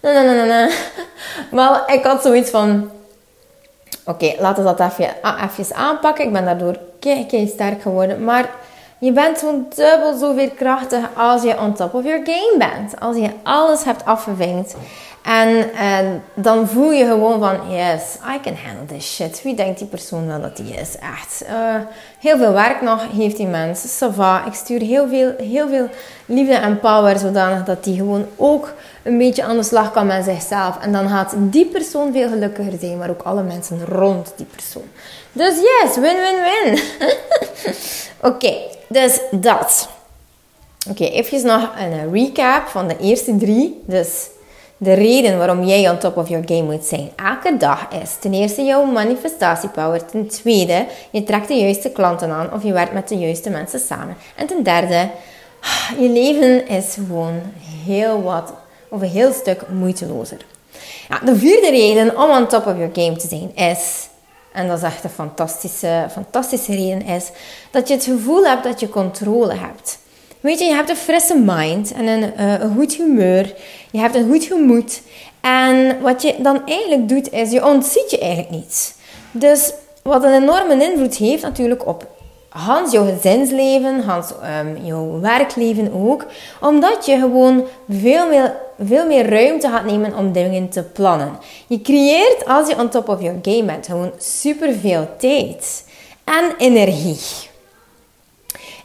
Nee, 0.00 0.14
nee, 0.14 0.34
nee, 0.34 0.46
nee. 0.46 0.74
Maar 1.50 1.82
ik 1.86 2.04
had 2.04 2.22
zoiets 2.22 2.50
van 2.50 2.90
Oké, 4.10 4.34
laten 4.38 4.64
we 4.64 4.74
dat 4.74 4.90
even, 4.92 5.14
even 5.50 5.74
aanpakken. 5.76 6.24
Ik 6.24 6.32
ben 6.32 6.44
daardoor 6.44 6.76
kei, 6.98 7.26
kei 7.26 7.46
sterk 7.46 7.82
geworden. 7.82 8.24
Maar 8.24 8.50
je 8.98 9.12
bent 9.12 9.38
zo'n 9.38 9.66
dubbel 9.74 10.18
zoveel 10.18 10.50
krachtig 10.50 11.08
als 11.16 11.42
je 11.42 11.60
on 11.60 11.74
top 11.74 11.94
of 11.94 12.04
your 12.04 12.20
game 12.24 12.54
bent. 12.58 13.00
Als 13.00 13.16
je 13.16 13.30
alles 13.42 13.84
hebt 13.84 14.04
afgevinkt. 14.04 14.76
En, 15.22 15.74
en 15.74 16.22
dan 16.34 16.68
voel 16.68 16.90
je 16.90 17.04
gewoon 17.04 17.38
van, 17.38 17.70
yes, 17.70 18.16
I 18.34 18.40
can 18.42 18.56
handle 18.64 18.96
this 18.96 19.14
shit. 19.14 19.42
Wie 19.42 19.54
denkt 19.54 19.78
die 19.78 19.86
persoon 19.86 20.26
wel 20.26 20.40
dat 20.40 20.56
die 20.56 20.74
is? 20.74 20.96
Echt. 20.98 21.42
Uh, 21.50 21.74
heel 22.18 22.36
veel 22.36 22.52
werk 22.52 22.80
nog 22.80 23.06
heeft 23.12 23.36
die 23.36 23.46
mens. 23.46 23.96
Sava. 23.96 24.44
Ik 24.46 24.54
stuur 24.54 24.80
heel 24.80 25.08
veel, 25.08 25.32
heel 25.38 25.68
veel 25.68 25.88
liefde 26.26 26.54
en 26.54 26.80
power, 26.80 27.18
zodanig 27.18 27.64
dat 27.64 27.84
die 27.84 27.96
gewoon 27.96 28.26
ook 28.36 28.72
een 29.02 29.18
beetje 29.18 29.44
aan 29.44 29.56
de 29.56 29.62
slag 29.62 29.92
kan 29.92 30.06
met 30.06 30.24
zichzelf. 30.24 30.78
En 30.80 30.92
dan 30.92 31.08
gaat 31.08 31.34
die 31.36 31.66
persoon 31.66 32.12
veel 32.12 32.28
gelukkiger 32.28 32.78
zijn, 32.80 32.98
maar 32.98 33.10
ook 33.10 33.22
alle 33.22 33.42
mensen 33.42 33.86
rond 33.86 34.32
die 34.36 34.46
persoon. 34.46 34.88
Dus 35.32 35.54
yes, 35.56 35.94
win, 35.94 36.16
win, 36.16 36.42
win. 36.42 36.82
Oké, 38.30 38.54
dus 38.88 39.20
dat. 39.30 39.88
Oké, 40.90 41.04
even 41.04 41.46
nog 41.46 41.70
een 41.78 42.12
recap 42.12 42.66
van 42.68 42.88
de 42.88 42.96
eerste 42.98 43.36
drie. 43.36 43.82
Dus 43.86 44.28
de 44.76 44.92
reden 44.92 45.38
waarom 45.38 45.64
jij 45.64 45.90
on 45.90 45.98
top 45.98 46.16
of 46.16 46.28
your 46.28 46.44
game 46.46 46.62
moet 46.62 46.84
zijn 46.84 47.10
elke 47.16 47.56
dag 47.56 47.88
is 48.02 48.16
ten 48.20 48.34
eerste 48.34 48.62
jouw 48.62 48.84
manifestatiepower. 48.84 50.04
Ten 50.04 50.28
tweede, 50.28 50.86
je 51.10 51.22
trekt 51.22 51.48
de 51.48 51.54
juiste 51.54 51.90
klanten 51.90 52.30
aan 52.30 52.52
of 52.52 52.62
je 52.62 52.72
werkt 52.72 52.92
met 52.92 53.08
de 53.08 53.18
juiste 53.18 53.50
mensen 53.50 53.80
samen. 53.80 54.16
En 54.36 54.46
ten 54.46 54.62
derde, 54.62 55.08
je 55.98 56.08
leven 56.08 56.68
is 56.68 56.94
gewoon 56.94 57.40
heel 57.86 58.22
wat 58.22 58.52
of 58.90 59.00
een 59.00 59.08
heel 59.08 59.32
stuk 59.32 59.62
moeitelozer. 59.68 60.38
De 61.24 61.36
vierde 61.36 61.70
reden 61.70 62.18
om 62.18 62.30
on 62.30 62.46
top 62.46 62.66
of 62.66 62.76
your 62.76 62.90
game 62.92 63.16
te 63.16 63.28
zijn 63.28 63.56
is, 63.56 64.08
en 64.52 64.68
dat 64.68 64.78
is 64.78 64.84
echt 64.84 65.04
een 65.04 65.10
fantastische, 65.10 66.06
fantastische 66.10 66.74
reden, 66.74 67.02
is 67.02 67.30
dat 67.70 67.88
je 67.88 67.94
het 67.94 68.04
gevoel 68.04 68.46
hebt 68.46 68.64
dat 68.64 68.80
je 68.80 68.88
controle 68.88 69.54
hebt. 69.54 69.98
Weet 70.40 70.58
je, 70.58 70.64
je 70.64 70.74
hebt 70.74 70.88
een 70.88 70.96
frisse 70.96 71.38
mind 71.38 71.92
en 71.92 72.06
een, 72.06 72.42
een 72.62 72.74
goed 72.74 72.94
humeur. 72.94 73.54
Je 73.90 73.98
hebt 73.98 74.14
een 74.14 74.28
goed 74.30 74.44
gemoed. 74.44 75.02
En 75.40 76.00
wat 76.00 76.22
je 76.22 76.34
dan 76.38 76.66
eigenlijk 76.66 77.08
doet, 77.08 77.32
is 77.32 77.50
je 77.50 77.66
ontziet 77.66 78.10
je 78.10 78.18
eigenlijk 78.18 78.50
niets. 78.50 78.92
Dus 79.30 79.72
wat 80.02 80.24
een 80.24 80.42
enorme 80.42 80.84
invloed 80.84 81.16
heeft 81.16 81.42
natuurlijk 81.42 81.86
op 81.86 82.06
Hans 82.50 82.92
jouw 82.92 83.04
gezinsleven, 83.04 84.04
Hans 84.04 84.32
um, 84.60 84.84
jouw 84.84 85.20
werkleven 85.20 85.92
ook. 85.92 86.26
Omdat 86.60 87.06
je 87.06 87.18
gewoon 87.18 87.64
veel 87.88 88.28
meer, 88.28 88.56
veel 88.84 89.06
meer 89.06 89.28
ruimte 89.28 89.68
gaat 89.68 89.84
nemen 89.84 90.16
om 90.16 90.32
dingen 90.32 90.68
te 90.68 90.82
plannen. 90.82 91.38
Je 91.66 91.80
creëert, 91.80 92.46
als 92.46 92.68
je 92.68 92.78
on 92.78 92.88
top 92.88 93.08
of 93.08 93.20
your 93.22 93.38
game 93.42 93.64
bent, 93.64 93.86
gewoon 93.86 94.12
superveel 94.18 95.08
tijd 95.18 95.84
en 96.24 96.44
energie. 96.58 97.49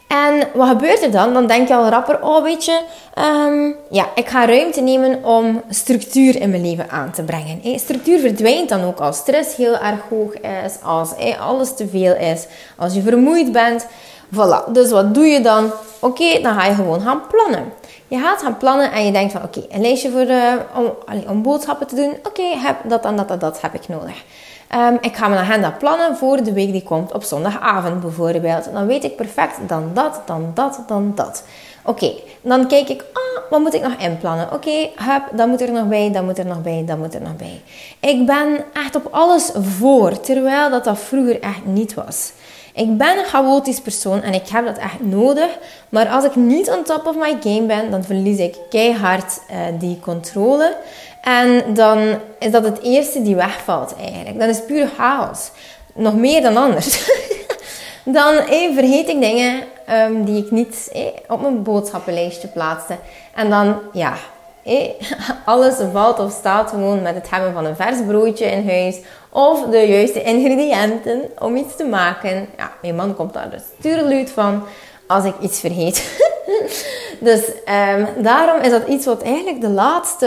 En 0.08 0.48
wat 0.54 0.68
gebeurt 0.68 1.02
er 1.02 1.12
dan? 1.12 1.34
Dan 1.34 1.48
denk 1.48 1.68
je 1.68 1.76
al 1.76 1.90
rapper, 1.90 2.24
oh 2.24 2.44
weet 2.44 2.66
je, 2.66 2.82
ehm, 3.14 3.72
ja, 3.90 4.06
ik 4.16 4.28
ga 4.28 4.46
ruimte 4.46 4.82
nemen 4.82 5.24
om 5.24 5.62
structuur 5.70 6.42
in 6.42 6.50
mijn 6.50 6.62
leven 6.62 6.90
aan 6.90 7.12
te 7.12 7.24
brengen. 7.24 7.60
Hey, 7.64 7.78
structuur 7.78 8.20
verdwijnt 8.20 8.70
dan 8.70 8.84
ook 8.84 9.00
als 9.00 9.18
stress 9.18 9.56
heel 9.56 9.78
erg 9.78 10.00
hoog 10.10 10.34
is, 10.34 10.74
als 10.84 11.10
alles 11.40 11.76
te 11.76 11.88
veel 11.88 12.16
is, 12.16 12.46
als 12.78 12.94
je 12.94 13.02
vermoeid 13.02 13.52
bent. 13.52 13.88
Voilà, 14.34 14.72
dus 14.72 14.92
wat 14.92 15.14
doe 15.14 15.26
je 15.26 15.42
dan? 15.42 15.72
Oké, 16.00 16.40
dan 16.42 16.54
ga 16.54 16.66
je 16.66 16.74
gewoon 16.74 17.02
gaan 17.02 17.22
plannen. 17.28 17.74
Je 18.08 18.18
gaat 18.18 18.42
gaan 18.42 18.58
plannen 18.58 18.92
en 18.92 19.06
je 19.06 19.12
denkt 19.12 19.32
van 19.32 19.44
oké, 19.44 19.64
een 19.70 19.82
lijstje 19.82 20.12
voor, 20.12 20.22
uh, 20.22 20.54
om, 20.76 20.94
om 21.28 21.42
boodschappen 21.42 21.88
te 21.88 21.96
doen. 21.96 22.18
Oké, 22.24 22.44
heb 22.44 22.76
dat 22.84 23.06
en 23.06 23.16
dat 23.16 23.32
en 23.32 23.40
dat 23.40 23.62
heb 23.62 23.74
ik 23.74 23.88
nodig. 23.88 24.24
Um, 24.74 24.98
ik 25.02 25.16
ga 25.16 25.28
mijn 25.28 25.42
agenda 25.42 25.72
plannen 25.72 26.18
voor 26.18 26.44
de 26.44 26.54
week 26.54 26.72
die 26.72 26.84
komt 26.84 27.14
op 27.14 27.24
zondagavond 27.24 28.00
bijvoorbeeld. 28.00 28.70
Dan 28.74 28.86
weet 28.86 29.04
ik 29.04 29.16
perfect 29.16 29.56
dan 29.68 29.92
dat, 29.94 30.22
dan 30.26 30.52
dat, 30.54 30.80
dan 30.88 31.12
dat. 31.16 31.44
Oké, 31.84 32.12
dan 32.42 32.68
kijk 32.68 32.90
ik, 32.90 33.04
ah, 33.14 33.50
wat 33.50 33.60
moet 33.60 33.74
ik 33.74 33.82
nog 33.82 33.96
inplannen? 33.98 34.46
Oké, 34.46 34.56
okay, 34.56 35.22
dat 35.32 35.48
moet 35.48 35.62
er 35.62 35.72
nog 35.72 35.88
bij, 35.88 36.12
dat 36.12 36.24
moet 36.24 36.38
er 36.38 36.46
nog 36.46 36.62
bij, 36.62 36.84
dat 36.86 36.98
moet 36.98 37.14
er 37.14 37.22
nog 37.22 37.36
bij. 37.36 37.62
Ik 38.00 38.26
ben 38.26 38.64
echt 38.74 38.96
op 38.96 39.08
alles 39.12 39.52
voor, 39.54 40.20
terwijl 40.20 40.70
dat 40.70 40.84
dat 40.84 41.00
vroeger 41.00 41.42
echt 41.42 41.66
niet 41.66 41.94
was. 41.94 42.32
Ik 42.74 42.98
ben 42.98 43.18
een 43.18 43.26
chaotisch 43.26 43.82
persoon 43.82 44.22
en 44.22 44.34
ik 44.34 44.48
heb 44.48 44.66
dat 44.66 44.78
echt 44.78 45.00
nodig. 45.00 45.50
Maar 45.90 46.08
als 46.08 46.24
ik 46.24 46.36
niet 46.36 46.70
on 46.70 46.84
top 46.84 47.06
of 47.06 47.16
my 47.16 47.38
game 47.42 47.66
ben, 47.66 47.92
dan 47.92 48.04
verlies 48.04 48.38
ik 48.38 48.56
keihard 48.70 49.42
uh, 49.52 49.58
die 49.80 50.00
controle. 50.00 50.76
En 51.26 51.74
dan 51.74 52.20
is 52.40 52.52
dat 52.52 52.64
het 52.64 52.82
eerste 52.82 53.22
die 53.22 53.36
wegvalt 53.36 53.96
eigenlijk. 54.00 54.40
Dan 54.40 54.50
is 54.50 54.66
puur 54.66 54.90
chaos. 54.98 55.52
nog 55.94 56.16
meer 56.16 56.42
dan 56.42 56.58
anders. 56.58 57.10
dan 58.04 58.36
eh, 58.36 58.74
vergeet 58.74 59.10
ik 59.10 59.22
dingen 59.22 59.64
ehm, 59.86 60.24
die 60.24 60.46
ik 60.46 60.52
niet 60.52 60.92
op 61.28 61.42
mijn 61.42 61.64
boodschappenlijstje 61.64 62.48
plaatste. 62.48 62.98
En 63.36 63.50
dan, 63.50 63.80
ja, 63.94 64.14
alles 65.46 65.76
valt 65.92 66.20
of 66.20 66.32
staat 66.32 66.70
gewoon 66.70 67.02
met 67.02 67.16
het 67.16 67.30
hebben 67.30 67.54
van 67.54 67.66
een 67.66 67.76
vers 67.76 67.98
broodje 68.08 68.46
in 68.46 68.70
huis. 68.70 69.00
Of 69.30 69.66
de 69.66 69.88
juiste 69.88 70.24
ingrediënten 70.24 71.22
om 71.40 71.56
iets 71.56 71.76
te 71.76 71.84
maken. 71.84 72.48
Ja, 72.58 72.72
mijn 72.82 72.96
man 72.96 73.16
komt 73.16 73.34
daar 73.34 73.50
dus 73.50 73.62
stuurluid 73.80 74.30
van 74.30 74.64
als 75.08 75.26
ik 75.26 75.34
iets 75.40 75.60
vergeet. 75.60 76.04
dus 77.26 77.42
um, 77.48 78.24
daarom 78.24 78.62
is 78.62 78.70
dat 78.70 78.88
iets 78.88 79.06
wat 79.06 79.22
eigenlijk 79.22 79.62
de 79.62 79.70
laatste, 79.70 80.26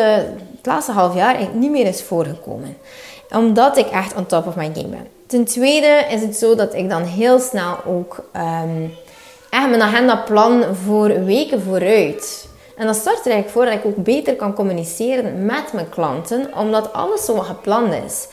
het 0.57 0.67
laatste 0.67 0.93
half 0.93 1.15
jaar 1.15 1.37
niet 1.53 1.71
meer 1.71 1.87
is 1.87 2.03
voorgekomen. 2.03 2.77
Omdat 3.31 3.77
ik 3.77 3.87
echt 3.87 4.15
on 4.15 4.27
top 4.27 4.47
of 4.47 4.57
my 4.57 4.71
game 4.75 4.89
ben. 4.89 5.07
Ten 5.27 5.45
tweede 5.45 6.05
is 6.11 6.21
het 6.21 6.37
zo 6.37 6.55
dat 6.55 6.75
ik 6.75 6.89
dan 6.89 7.03
heel 7.03 7.39
snel 7.39 7.77
ook 7.87 8.25
um, 8.37 8.95
echt 9.51 9.69
mijn 9.69 9.83
agenda 9.83 10.17
plan 10.17 10.65
voor 10.85 11.25
weken 11.25 11.63
vooruit. 11.63 12.49
En 12.77 12.87
dat 12.87 12.97
zorgt 12.97 13.27
er 13.27 13.33
eigenlijk 13.33 13.51
voor 13.51 13.65
dat 13.65 13.75
ik 13.75 13.85
ook 13.85 14.05
beter 14.05 14.37
kan 14.37 14.55
communiceren 14.55 15.47
met 15.47 15.73
mijn 15.73 15.89
klanten, 15.89 16.49
omdat 16.55 16.93
alles 16.93 17.25
zo 17.25 17.35
gepland 17.35 17.95
is. 18.07 18.29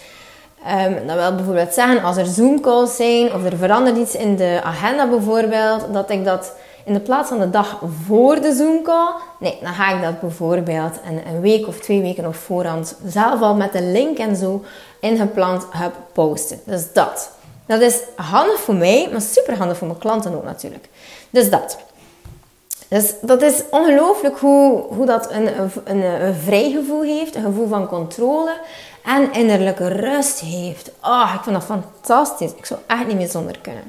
Um, 0.88 1.08
dat 1.08 1.16
wil 1.16 1.36
bijvoorbeeld 1.36 1.74
zeggen, 1.74 2.04
als 2.04 2.18
er 2.18 2.26
Zoom-calls 2.26 2.96
zijn 2.96 3.34
of 3.34 3.46
er 3.46 3.58
verandert 3.58 3.98
iets 3.98 4.16
in 4.16 4.36
de 4.36 4.60
agenda 4.64 5.08
bijvoorbeeld, 5.08 5.94
dat 5.94 6.10
ik 6.10 6.26
dat 6.26 6.54
in 6.86 6.94
de 6.94 7.00
plaats 7.00 7.30
van 7.30 7.40
de 7.40 7.50
dag 7.50 7.82
voor 8.06 8.42
de 8.42 8.54
Zoom-call, 8.54 9.14
nee, 9.40 9.58
dan 9.62 9.74
ga 9.74 9.96
ik 9.96 10.02
dat 10.02 10.20
bijvoorbeeld 10.20 11.00
een, 11.26 11.42
week 11.42 11.68
of 11.68 11.80
twee 11.80 12.02
weken 12.02 12.26
op 12.26 12.36
voorhand 12.36 12.96
zelf 13.06 13.42
al 13.42 13.56
met 13.56 13.72
de 13.72 13.82
link 13.82 14.18
en 14.18 14.36
zo 14.36 14.64
ingepland 15.00 15.66
heb 15.70 15.94
posten. 16.14 16.60
Dus 16.66 16.94
dat. 16.94 17.32
Dat 17.66 17.82
is 17.82 18.00
handig 18.16 18.60
voor 18.60 18.76
mij, 18.76 19.10
maar 19.12 19.22
super 19.22 19.58
handig 19.58 19.78
voor 19.78 19.88
mijn 19.88 20.00
klanten 20.00 20.36
ook 20.36 20.44
natuurlijk. 20.44 20.90
Dus 21.30 21.50
dat. 21.50 21.78
Dus 22.88 23.14
dat 23.22 23.42
is 23.42 23.62
ongelooflijk 23.70 24.38
hoe, 24.38 24.82
hoe 24.82 25.06
dat 25.06 25.32
een, 25.32 25.50
een, 25.86 26.02
een 26.02 26.36
vrij 26.36 26.72
gevoel 26.72 27.02
heeft, 27.02 27.36
een 27.36 27.44
gevoel 27.44 27.68
van 27.68 27.88
controle 27.88 28.58
en 29.04 29.34
innerlijke 29.34 29.88
rust 29.88 30.40
heeft. 30.40 30.92
Oh, 31.04 31.32
ik 31.36 31.42
vind 31.44 31.56
dat 31.56 31.64
fantastisch. 31.64 32.52
Ik 32.56 32.66
zou 32.66 32.80
echt 32.88 33.08
niet 33.08 33.18
meer 33.18 33.30
zonder 33.30 33.60
kunnen. 33.62 33.84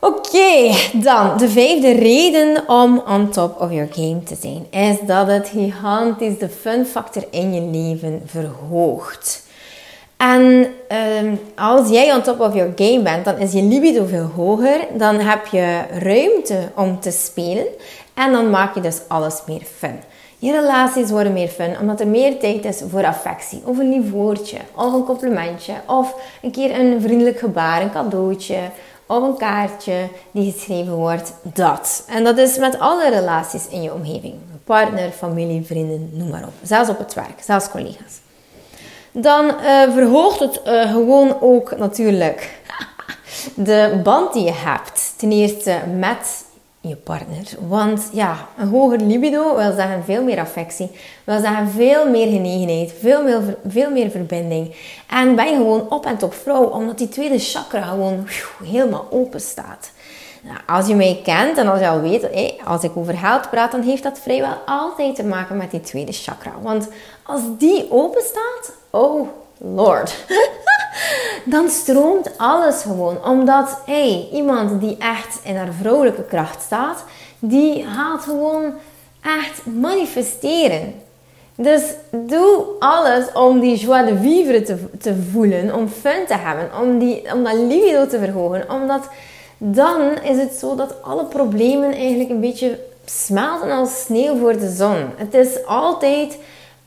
Oké, 0.00 0.74
dan 0.92 1.36
de 1.36 1.48
vijfde 1.48 1.92
reden 1.92 2.68
om 2.68 3.02
on 3.08 3.30
top 3.30 3.60
of 3.60 3.70
your 3.70 3.88
game 3.92 4.22
te 4.22 4.36
zijn, 4.40 4.66
is 4.70 4.96
dat 5.06 5.26
het 5.26 5.48
gigantisch 5.48 6.38
de 6.38 6.48
fun 6.48 6.86
factor 6.86 7.24
in 7.30 7.54
je 7.54 7.60
leven 7.60 8.22
verhoogt. 8.26 9.44
En 10.16 10.66
ehm, 10.88 11.34
als 11.54 11.88
jij 11.88 12.14
on 12.14 12.22
top 12.22 12.40
of 12.40 12.54
your 12.54 12.72
game 12.76 13.02
bent, 13.02 13.24
dan 13.24 13.38
is 13.38 13.52
je 13.52 13.62
libido 13.62 14.04
veel 14.04 14.30
hoger. 14.36 14.86
Dan 14.98 15.18
heb 15.18 15.46
je 15.46 15.80
ruimte 15.90 16.58
om 16.74 17.00
te 17.00 17.10
spelen. 17.10 17.66
En 18.14 18.32
dan 18.32 18.50
maak 18.50 18.74
je 18.74 18.80
dus 18.80 19.00
alles 19.08 19.42
meer 19.46 19.62
fun. 19.76 19.98
Je 20.38 20.52
relaties 20.52 21.10
worden 21.10 21.32
meer 21.32 21.48
fun, 21.48 21.76
omdat 21.80 22.00
er 22.00 22.06
meer 22.06 22.38
tijd 22.38 22.64
is 22.64 22.82
voor 22.90 23.06
affectie. 23.06 23.62
Of 23.64 23.78
een 23.78 23.88
lief 23.88 24.10
woordje, 24.10 24.58
of 24.74 24.92
een 24.92 25.04
complimentje, 25.04 25.72
of 25.86 26.14
een 26.42 26.50
keer 26.50 26.80
een 26.80 27.00
vriendelijk 27.00 27.38
gebaar, 27.38 27.82
een 27.82 27.92
cadeautje, 27.92 28.58
of 29.06 29.22
een 29.22 29.36
kaartje 29.36 30.08
die 30.30 30.52
geschreven 30.52 30.94
wordt. 30.94 31.32
Dat. 31.42 32.04
En 32.08 32.24
dat 32.24 32.38
is 32.38 32.58
met 32.58 32.78
alle 32.78 33.10
relaties 33.10 33.68
in 33.68 33.82
je 33.82 33.92
omgeving. 33.92 34.34
Partner, 34.64 35.10
familie, 35.10 35.64
vrienden, 35.64 36.10
noem 36.12 36.28
maar 36.28 36.44
op. 36.44 36.52
Zelfs 36.62 36.88
op 36.88 36.98
het 36.98 37.14
werk, 37.14 37.42
zelfs 37.42 37.70
collega's. 37.70 38.20
Dan 39.12 39.44
uh, 39.44 39.92
verhoogt 39.92 40.38
het 40.38 40.60
uh, 40.66 40.92
gewoon 40.92 41.40
ook 41.40 41.76
natuurlijk 41.76 42.60
de 43.54 44.00
band 44.02 44.32
die 44.32 44.44
je 44.44 44.52
hebt. 44.52 45.14
Ten 45.16 45.32
eerste 45.32 45.78
met 45.98 46.44
je 46.88 46.96
partner. 46.96 47.44
Want 47.68 48.08
ja, 48.12 48.48
een 48.58 48.68
hoger 48.68 49.00
libido 49.00 49.56
wil 49.56 49.72
zeggen 49.72 50.04
veel 50.04 50.22
meer 50.22 50.38
affectie, 50.38 50.90
wil 51.24 51.40
zeggen 51.40 51.68
veel 51.68 52.10
meer 52.10 52.26
genegenheid, 52.26 52.94
veel 53.00 53.22
meer, 53.22 53.56
veel 53.66 53.90
meer 53.90 54.10
verbinding. 54.10 54.74
En 55.08 55.34
ben 55.34 55.50
je 55.50 55.56
gewoon 55.56 55.90
op 55.90 56.06
en 56.06 56.16
top 56.16 56.34
vrouw, 56.34 56.64
omdat 56.64 56.98
die 56.98 57.08
tweede 57.08 57.38
chakra 57.38 57.82
gewoon 57.82 58.26
helemaal 58.64 59.06
open 59.10 59.40
staat. 59.40 59.90
Nou, 60.42 60.58
als 60.66 60.86
je 60.86 60.94
mij 60.94 61.20
kent 61.24 61.58
en 61.58 61.66
als 61.66 61.80
je 61.80 61.88
al 61.88 62.00
weet, 62.00 62.28
als 62.64 62.82
ik 62.82 62.96
over 62.96 63.16
geld 63.16 63.50
praat, 63.50 63.72
dan 63.72 63.82
heeft 63.82 64.02
dat 64.02 64.18
vrijwel 64.18 64.54
altijd 64.66 65.14
te 65.14 65.24
maken 65.24 65.56
met 65.56 65.70
die 65.70 65.80
tweede 65.80 66.12
chakra. 66.12 66.52
Want 66.62 66.88
als 67.22 67.40
die 67.58 67.90
open 67.90 68.22
staat, 68.22 68.72
oh 68.90 69.28
lord, 69.58 70.24
dan 71.44 71.68
stroomt 71.68 72.38
alles 72.38 72.82
gewoon. 72.82 73.24
Omdat 73.24 73.80
hey, 73.84 74.28
iemand 74.32 74.80
die 74.80 74.96
echt 74.98 75.40
in 75.42 75.56
haar 75.56 75.72
vrouwelijke 75.80 76.24
kracht 76.24 76.62
staat, 76.62 77.04
die 77.38 77.84
haalt 77.84 78.22
gewoon 78.22 78.74
echt 79.22 79.66
manifesteren. 79.66 80.94
Dus 81.54 81.82
doe 82.10 82.64
alles 82.78 83.32
om 83.32 83.60
die 83.60 83.76
joie 83.76 84.04
de 84.04 84.16
vivre 84.16 84.62
te, 84.62 84.76
te 84.98 85.14
voelen, 85.30 85.74
om 85.74 85.88
fun 85.88 86.26
te 86.26 86.34
hebben, 86.34 86.70
om, 86.80 86.98
die, 86.98 87.32
om 87.32 87.44
dat 87.44 87.54
libido 87.54 88.06
te 88.06 88.18
verhogen. 88.18 88.70
Omdat 88.70 89.08
dan 89.58 90.22
is 90.22 90.38
het 90.38 90.52
zo 90.52 90.74
dat 90.74 91.02
alle 91.02 91.24
problemen 91.24 91.92
eigenlijk 91.92 92.30
een 92.30 92.40
beetje 92.40 92.78
smelten 93.04 93.70
als 93.70 94.00
sneeuw 94.00 94.36
voor 94.38 94.58
de 94.58 94.70
zon. 94.70 95.10
Het 95.16 95.34
is 95.34 95.66
altijd 95.66 96.38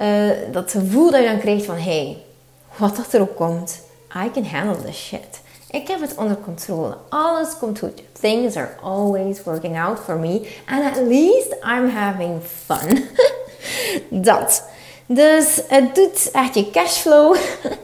uh, 0.01 0.29
dat 0.51 0.71
gevoel 0.71 1.11
dat 1.11 1.21
je 1.21 1.27
dan 1.27 1.39
krijgt 1.39 1.65
van, 1.65 1.77
hey, 1.77 2.17
wat 2.79 2.95
dat 2.95 3.13
er 3.13 3.25
komt, 3.25 3.81
I 4.25 4.31
can 4.31 4.45
handle 4.45 4.83
this 4.83 4.97
shit. 4.97 5.41
Ik 5.69 5.87
heb 5.87 6.01
het 6.01 6.15
onder 6.15 6.37
controle. 6.37 6.97
Alles 7.09 7.57
komt 7.59 7.79
goed. 7.79 8.01
Things 8.19 8.55
are 8.55 8.69
always 8.81 9.43
working 9.43 9.79
out 9.79 9.99
for 9.99 10.17
me. 10.17 10.47
And 10.65 10.83
at 10.83 11.07
least 11.07 11.55
I'm 11.63 11.89
having 11.89 12.41
fun. 12.65 13.05
dat. 14.29 14.63
Dus 15.05 15.61
het 15.67 15.95
doet 15.95 16.31
echt 16.31 16.55
je 16.55 16.71
cashflow 16.71 17.35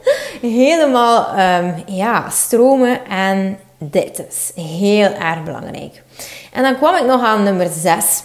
helemaal 0.41 1.39
um, 1.39 1.83
ja, 1.85 2.29
stromen. 2.29 3.05
En 3.05 3.59
dit 3.77 4.23
is 4.29 4.51
heel 4.63 5.13
erg 5.13 5.43
belangrijk. 5.43 6.03
En 6.51 6.63
dan 6.63 6.77
kwam 6.77 6.95
ik 6.95 7.05
nog 7.05 7.21
aan 7.21 7.43
nummer 7.43 7.67
6. 7.69 8.23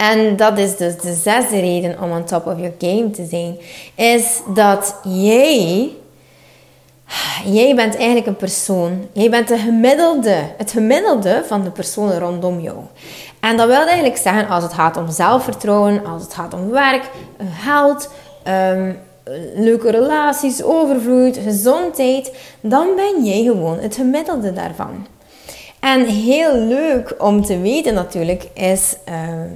En 0.00 0.36
dat 0.36 0.58
is 0.58 0.76
dus 0.76 0.96
de 0.96 1.14
zesde 1.14 1.60
reden 1.60 2.02
om 2.02 2.10
on 2.10 2.24
top 2.24 2.46
of 2.46 2.58
your 2.58 2.74
game 2.78 3.10
te 3.10 3.26
zijn. 3.26 3.58
Is 3.94 4.40
dat 4.54 4.94
jij 5.02 5.90
Jij 7.44 7.74
bent 7.74 7.96
eigenlijk 7.96 8.26
een 8.26 8.36
persoon. 8.36 9.06
Jij 9.12 9.30
bent 9.30 9.48
de 9.48 9.58
gemiddelde, 9.58 10.36
het 10.56 10.70
gemiddelde 10.70 11.42
van 11.46 11.62
de 11.62 11.70
personen 11.70 12.18
rondom 12.18 12.60
jou. 12.60 12.76
En 13.40 13.56
dat 13.56 13.66
wil 13.66 13.86
eigenlijk 13.86 14.16
zeggen 14.16 14.48
als 14.48 14.62
het 14.62 14.72
gaat 14.72 14.96
om 14.96 15.10
zelfvertrouwen, 15.10 16.06
als 16.06 16.22
het 16.22 16.34
gaat 16.34 16.54
om 16.54 16.70
werk, 16.70 17.10
geld, 17.62 18.10
um, 18.48 18.98
leuke 19.54 19.90
relaties, 19.90 20.62
overvloed, 20.62 21.36
gezondheid, 21.36 22.32
dan 22.60 22.88
ben 22.96 23.24
jij 23.24 23.42
gewoon 23.42 23.78
het 23.78 23.94
gemiddelde 23.94 24.52
daarvan. 24.52 25.06
En 25.80 26.06
heel 26.06 26.56
leuk 26.56 27.14
om 27.18 27.44
te 27.44 27.60
weten 27.60 27.94
natuurlijk 27.94 28.48
is 28.54 28.96
uh, 29.08 29.14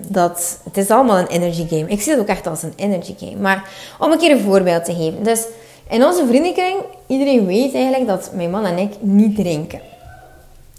dat 0.08 0.60
het 0.64 0.76
is 0.76 0.90
allemaal 0.90 1.18
een 1.18 1.26
energy 1.26 1.66
game. 1.68 1.88
Ik 1.88 2.00
zie 2.00 2.12
het 2.12 2.20
ook 2.20 2.26
echt 2.26 2.46
als 2.46 2.62
een 2.62 2.72
energy 2.76 3.14
game. 3.18 3.36
Maar 3.36 3.70
om 3.98 4.12
een 4.12 4.18
keer 4.18 4.30
een 4.30 4.40
voorbeeld 4.40 4.84
te 4.84 4.94
geven. 4.94 5.22
Dus 5.22 5.44
in 5.88 6.04
onze 6.04 6.26
vriendenkring, 6.26 6.76
iedereen 7.06 7.46
weet 7.46 7.74
eigenlijk 7.74 8.06
dat 8.06 8.30
mijn 8.34 8.50
man 8.50 8.64
en 8.64 8.78
ik 8.78 8.92
niet 9.00 9.36
drinken. 9.36 9.80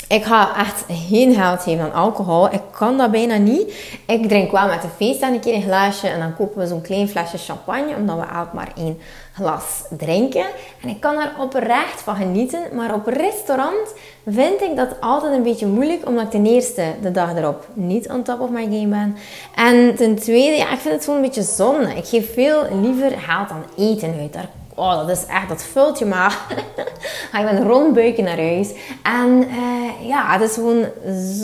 Ik 0.08 0.24
ga 0.24 0.58
echt 0.58 0.84
geen 0.88 1.34
geld 1.34 1.62
geven 1.62 1.84
aan 1.84 1.94
alcohol. 1.94 2.54
Ik 2.54 2.62
kan 2.72 2.98
dat 2.98 3.12
bijna 3.12 3.38
niet. 3.38 3.74
Ik 4.08 4.28
drink 4.28 4.52
wel 4.52 4.68
met 4.68 4.84
een 4.84 4.90
feest 4.90 5.22
een 5.22 5.40
keer 5.40 5.54
een 5.54 5.62
glaasje. 5.62 6.08
En 6.08 6.20
dan 6.20 6.36
kopen 6.36 6.60
we 6.60 6.68
zo'n 6.68 6.82
klein 6.82 7.10
flesje 7.10 7.38
champagne. 7.38 7.96
Omdat 7.96 8.20
we 8.20 8.26
elk 8.36 8.54
maar 8.54 8.72
één 8.76 9.00
glas 9.34 9.84
drinken. 9.98 10.46
En 10.82 10.90
ik 10.90 11.00
kan 11.00 11.16
daar 11.16 11.34
oprecht 11.40 12.02
van 12.02 12.16
genieten. 12.16 12.62
Maar 12.74 12.94
op 12.94 13.08
restaurant 13.08 13.94
vind 14.26 14.62
ik 14.62 14.76
dat 14.76 15.02
altijd 15.02 15.34
een 15.34 15.44
beetje 15.44 15.68
moeilijk. 15.68 16.08
Omdat 16.08 16.24
ik 16.24 16.32
ten 16.32 16.46
eerste 16.46 16.84
de 17.02 17.12
dag 17.12 17.36
erop 17.36 17.68
niet 17.74 18.10
on 18.10 18.24
top 18.24 18.40
of 18.40 18.50
my 18.50 18.64
game 18.64 18.88
ben. 18.88 19.18
En 19.56 19.96
ten 19.96 20.16
tweede, 20.16 20.56
ja, 20.56 20.72
ik 20.72 20.80
vind 20.80 20.94
het 20.94 21.04
gewoon 21.04 21.20
een 21.20 21.26
beetje 21.26 21.44
zonde. 21.44 21.96
Ik 21.96 22.06
geef 22.06 22.34
veel 22.34 22.64
liever 22.82 23.12
geld 23.12 23.50
aan 23.50 23.66
eten 23.78 24.16
uit. 24.20 24.34
Daar 24.34 24.50
Oh, 24.76 24.98
dat 24.98 25.10
is 25.10 25.26
echt, 25.26 25.50
dat 25.50 25.64
vult 25.64 26.00
je 26.00 26.06
maar. 26.06 26.40
Ga 27.32 27.40
je 27.40 27.46
met 27.46 27.54
een 27.54 27.68
rondbuikje 27.68 28.24
naar 28.24 28.38
huis. 28.38 28.72
En 29.04 29.44
uh, 29.48 30.08
ja, 30.08 30.32
het 30.32 30.50
is 30.50 30.54
gewoon 30.54 30.86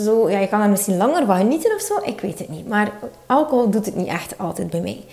zo... 0.04 0.30
Ja, 0.30 0.38
je 0.38 0.48
kan 0.48 0.60
er 0.60 0.68
misschien 0.68 0.96
langer 0.96 1.26
van 1.26 1.36
genieten 1.36 1.74
of 1.74 1.80
zo. 1.80 1.94
Ik 2.02 2.20
weet 2.20 2.38
het 2.38 2.48
niet. 2.48 2.68
Maar 2.68 2.90
alcohol 3.26 3.70
doet 3.70 3.86
het 3.86 3.96
niet 3.96 4.08
echt 4.08 4.38
altijd 4.38 4.70
bij 4.70 4.80
mij. 4.80 5.04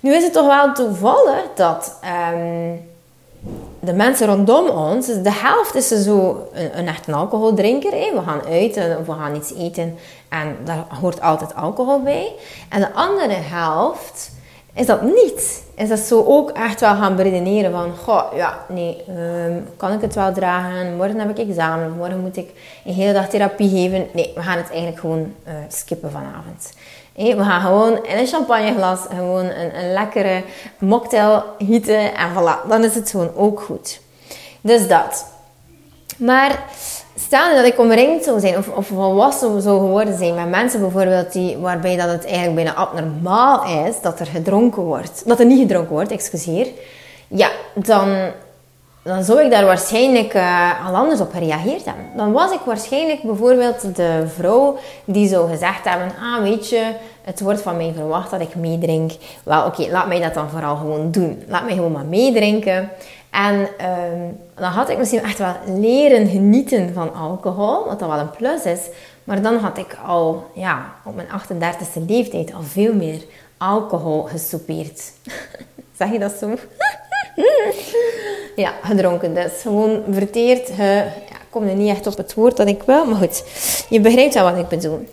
Nu 0.00 0.14
is 0.14 0.22
het 0.22 0.32
toch 0.32 0.46
wel 0.46 0.72
toevallig 0.72 1.44
dat 1.54 1.98
um, 2.32 2.80
de 3.80 3.92
mensen 3.92 4.26
rondom 4.26 4.68
ons... 4.68 5.06
Dus 5.06 5.22
de 5.22 5.32
helft 5.32 5.74
is 5.74 5.88
zo 5.88 6.48
een, 6.52 6.78
een 6.78 6.88
echt 6.88 7.06
een 7.06 7.14
alcoholdrinker. 7.14 7.90
We 7.90 8.22
gaan 8.26 8.42
uit 8.48 8.76
of 8.76 9.06
we 9.06 9.12
gaan 9.12 9.36
iets 9.36 9.54
eten. 9.54 9.98
En 10.28 10.56
daar 10.64 10.84
hoort 11.00 11.20
altijd 11.20 11.54
alcohol 11.54 12.02
bij. 12.02 12.32
En 12.68 12.80
de 12.80 12.92
andere 12.92 13.32
helft 13.32 14.30
is 14.78 14.86
dat 14.86 15.02
niet. 15.02 15.62
Is 15.74 15.88
dat 15.88 15.98
zo 15.98 16.24
ook 16.24 16.50
echt 16.50 16.80
wel 16.80 16.94
gaan 16.94 17.16
beredeneren 17.16 17.70
van, 17.70 17.96
goh, 17.96 18.36
ja, 18.36 18.64
nee, 18.68 19.04
ehm, 19.08 19.52
kan 19.76 19.92
ik 19.92 20.00
het 20.00 20.14
wel 20.14 20.32
dragen? 20.32 20.96
Morgen 20.96 21.18
heb 21.18 21.38
ik 21.38 21.48
examen, 21.48 21.96
morgen 21.96 22.20
moet 22.20 22.36
ik 22.36 22.50
een 22.84 22.92
hele 22.92 23.12
dag 23.12 23.28
therapie 23.28 23.68
geven. 23.68 24.06
Nee, 24.12 24.32
we 24.34 24.42
gaan 24.42 24.56
het 24.56 24.68
eigenlijk 24.68 25.00
gewoon 25.00 25.34
uh, 25.46 25.52
skippen 25.68 26.10
vanavond. 26.10 26.72
we 27.14 27.44
gaan 27.44 27.60
gewoon 27.60 28.04
in 28.04 28.18
een 28.18 28.26
champagneglas 28.26 29.00
gewoon 29.08 29.44
een, 29.44 29.78
een 29.78 29.92
lekkere 29.92 30.42
mocktail 30.78 31.44
gieten 31.58 32.14
en 32.14 32.30
voilà, 32.32 32.68
dan 32.68 32.84
is 32.84 32.94
het 32.94 33.10
gewoon 33.10 33.34
ook 33.34 33.60
goed. 33.60 34.00
Dus 34.60 34.88
dat. 34.88 35.26
Maar 36.16 36.62
stel 37.18 37.54
dat 37.54 37.64
ik 37.64 37.78
omringd 37.78 38.24
zou 38.24 38.40
zijn 38.40 38.56
of, 38.56 38.68
of 38.68 38.86
volwassen 38.86 39.62
zou 39.62 39.78
geworden 39.80 40.18
zijn 40.18 40.34
met 40.34 40.48
mensen 40.48 40.80
bijvoorbeeld 40.80 41.32
die, 41.32 41.56
waarbij 41.56 41.96
dat 41.96 42.08
het 42.08 42.24
eigenlijk 42.24 42.54
bijna 42.54 42.74
abnormaal 42.74 43.86
is 43.86 44.00
dat 44.00 44.20
er 44.20 44.26
gedronken 44.26 44.82
wordt, 44.82 45.22
dat 45.26 45.40
er 45.40 45.46
niet 45.46 45.60
gedronken 45.60 45.92
wordt, 45.92 46.10
excuseer, 46.10 46.66
ja, 47.28 47.50
dan, 47.74 48.16
dan 49.02 49.24
zou 49.24 49.44
ik 49.44 49.50
daar 49.50 49.64
waarschijnlijk 49.64 50.34
uh, 50.34 50.86
al 50.86 50.94
anders 50.94 51.20
op 51.20 51.32
gereageerd 51.32 51.84
hebben. 51.84 52.04
Dan 52.16 52.32
was 52.32 52.52
ik 52.52 52.60
waarschijnlijk 52.64 53.22
bijvoorbeeld 53.22 53.96
de 53.96 54.24
vrouw 54.36 54.78
die 55.04 55.28
zou 55.28 55.50
gezegd 55.50 55.84
hebben, 55.84 56.12
ah 56.22 56.42
weet 56.42 56.68
je, 56.68 56.92
het 57.22 57.40
wordt 57.40 57.62
van 57.62 57.76
mij 57.76 57.92
verwacht 57.96 58.30
dat 58.30 58.40
ik 58.40 58.54
meedrink. 58.54 59.12
Wel 59.42 59.66
oké, 59.66 59.86
laat 59.90 60.06
mij 60.08 60.20
dat 60.20 60.34
dan 60.34 60.50
vooral 60.50 60.76
gewoon 60.76 61.10
doen. 61.10 61.42
Laat 61.46 61.64
mij 61.64 61.74
gewoon 61.74 61.92
maar 61.92 62.04
meedrinken. 62.04 62.90
En 63.30 63.54
um, 63.60 64.38
dan 64.54 64.70
had 64.70 64.88
ik 64.88 64.98
misschien 64.98 65.22
echt 65.22 65.38
wel 65.38 65.54
leren 65.66 66.28
genieten 66.28 66.92
van 66.92 67.14
alcohol, 67.14 67.84
wat 67.86 67.98
dan 67.98 68.08
wel 68.08 68.18
een 68.18 68.30
plus 68.30 68.62
is. 68.62 68.80
Maar 69.24 69.42
dan 69.42 69.56
had 69.56 69.78
ik 69.78 69.96
al 70.06 70.50
ja, 70.54 70.94
op 71.04 71.14
mijn 71.14 71.28
38e 71.28 72.06
leeftijd 72.06 72.54
al 72.54 72.62
veel 72.62 72.94
meer 72.94 73.22
alcohol 73.56 74.22
gesoupeerd. 74.22 75.12
zeg 75.98 76.12
je 76.12 76.18
dat 76.18 76.32
zo? 76.32 76.54
ja, 78.62 78.72
gedronken 78.82 79.34
dus. 79.34 79.52
Gewoon 79.62 80.02
verteerd. 80.10 80.76
Ja, 80.76 81.02
ik 81.04 81.46
kom 81.50 81.66
er 81.66 81.74
niet 81.74 81.90
echt 81.90 82.06
op 82.06 82.16
het 82.16 82.34
woord 82.34 82.56
dat 82.56 82.68
ik 82.68 82.82
wil, 82.82 83.04
maar 83.04 83.16
goed. 83.16 83.44
Je 83.88 84.00
begrijpt 84.00 84.34
wel 84.34 84.50
wat 84.52 84.58
ik 84.58 84.68
bedoel. 84.68 85.08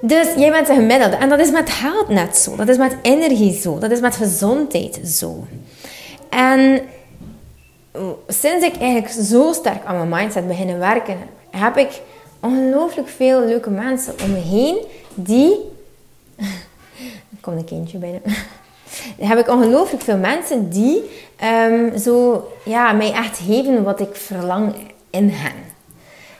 Dus 0.00 0.34
jij 0.36 0.50
bent 0.50 0.68
een 0.68 0.76
gemiddelde. 0.76 1.16
En 1.16 1.28
dat 1.28 1.38
is 1.38 1.50
met 1.50 1.70
geld 1.70 2.08
net 2.08 2.36
zo. 2.36 2.56
Dat 2.56 2.68
is 2.68 2.76
met 2.76 2.96
energie 3.02 3.60
zo. 3.60 3.78
Dat 3.78 3.90
is 3.90 4.00
met 4.00 4.16
gezondheid 4.16 5.00
zo. 5.04 5.44
En 6.36 6.80
sinds 8.28 8.64
ik 8.64 8.76
eigenlijk 8.76 9.12
zo 9.12 9.52
sterk 9.52 9.84
aan 9.84 9.96
mijn 9.96 10.22
mindset 10.22 10.48
beginnen 10.48 10.78
werken, 10.78 11.16
heb 11.50 11.76
ik 11.76 12.00
ongelooflijk 12.40 13.08
veel 13.08 13.40
leuke 13.40 13.70
mensen 13.70 14.14
om 14.24 14.30
me 14.32 14.38
heen 14.38 14.84
die. 15.14 15.58
er 17.44 17.52
een 17.52 17.64
kindje 17.64 17.98
binnen. 17.98 18.22
heb 19.30 19.38
ik 19.38 19.48
ongelooflijk 19.48 20.02
veel 20.02 20.16
mensen 20.16 20.70
die 20.70 21.10
um, 21.70 21.98
zo, 21.98 22.46
ja, 22.64 22.92
mij 22.92 23.12
echt 23.12 23.38
geven 23.38 23.82
wat 23.82 24.00
ik 24.00 24.16
verlang 24.16 24.74
in 25.10 25.28
hen. 25.28 25.65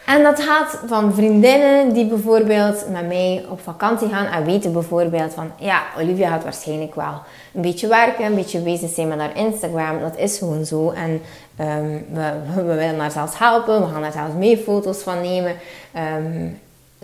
En 0.07 0.23
dat 0.23 0.41
gaat 0.41 0.79
van 0.87 1.15
vriendinnen 1.15 1.93
die 1.93 2.07
bijvoorbeeld 2.07 2.89
met 2.91 3.07
mij 3.07 3.45
op 3.51 3.61
vakantie 3.61 4.09
gaan 4.09 4.27
en 4.27 4.45
weten 4.45 4.73
bijvoorbeeld 4.73 5.35
van, 5.35 5.51
ja, 5.59 5.83
Olivia 5.99 6.29
gaat 6.29 6.43
waarschijnlijk 6.43 6.95
wel 6.95 7.23
een 7.55 7.61
beetje 7.61 7.87
werken, 7.87 8.25
een 8.25 8.35
beetje 8.35 8.59
bezig 8.59 8.91
zijn 8.91 9.09
met 9.09 9.19
haar 9.19 9.37
Instagram. 9.37 10.01
Dat 10.01 10.17
is 10.17 10.39
gewoon 10.39 10.65
zo. 10.65 10.91
En 10.91 11.21
ehm, 11.57 11.99
we, 12.13 12.33
we, 12.55 12.63
willen 12.63 12.99
haar 12.99 13.11
zelfs 13.11 13.39
helpen, 13.39 13.81
we 13.81 13.93
gaan 13.93 14.03
daar 14.03 14.13
zelfs 14.13 14.35
mee 14.35 14.59
foto's 14.59 14.99
van 14.99 15.21
nemen. 15.21 15.57
Ehm, 15.93 16.49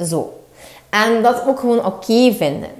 zo. 0.07 0.43
En 0.91 1.23
dat 1.23 1.47
ook 1.47 1.61
gewoon 1.61 1.85
oké 1.85 2.33
vinden. 2.33 2.71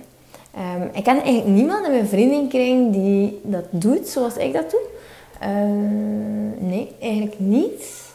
Um, 0.77 0.91
ik 0.93 1.05
ken 1.05 1.23
eigenlijk 1.23 1.47
niemand 1.47 1.85
in 1.87 1.91
mijn 1.91 2.09
vriendenkring 2.09 2.93
die 2.93 3.41
dat 3.43 3.65
doet 3.71 4.09
zoals 4.09 4.37
ik 4.37 4.53
dat 4.53 4.71
doe. 4.71 4.81
nee, 6.59 6.97
eigenlijk 7.01 7.39
niet. 7.39 8.12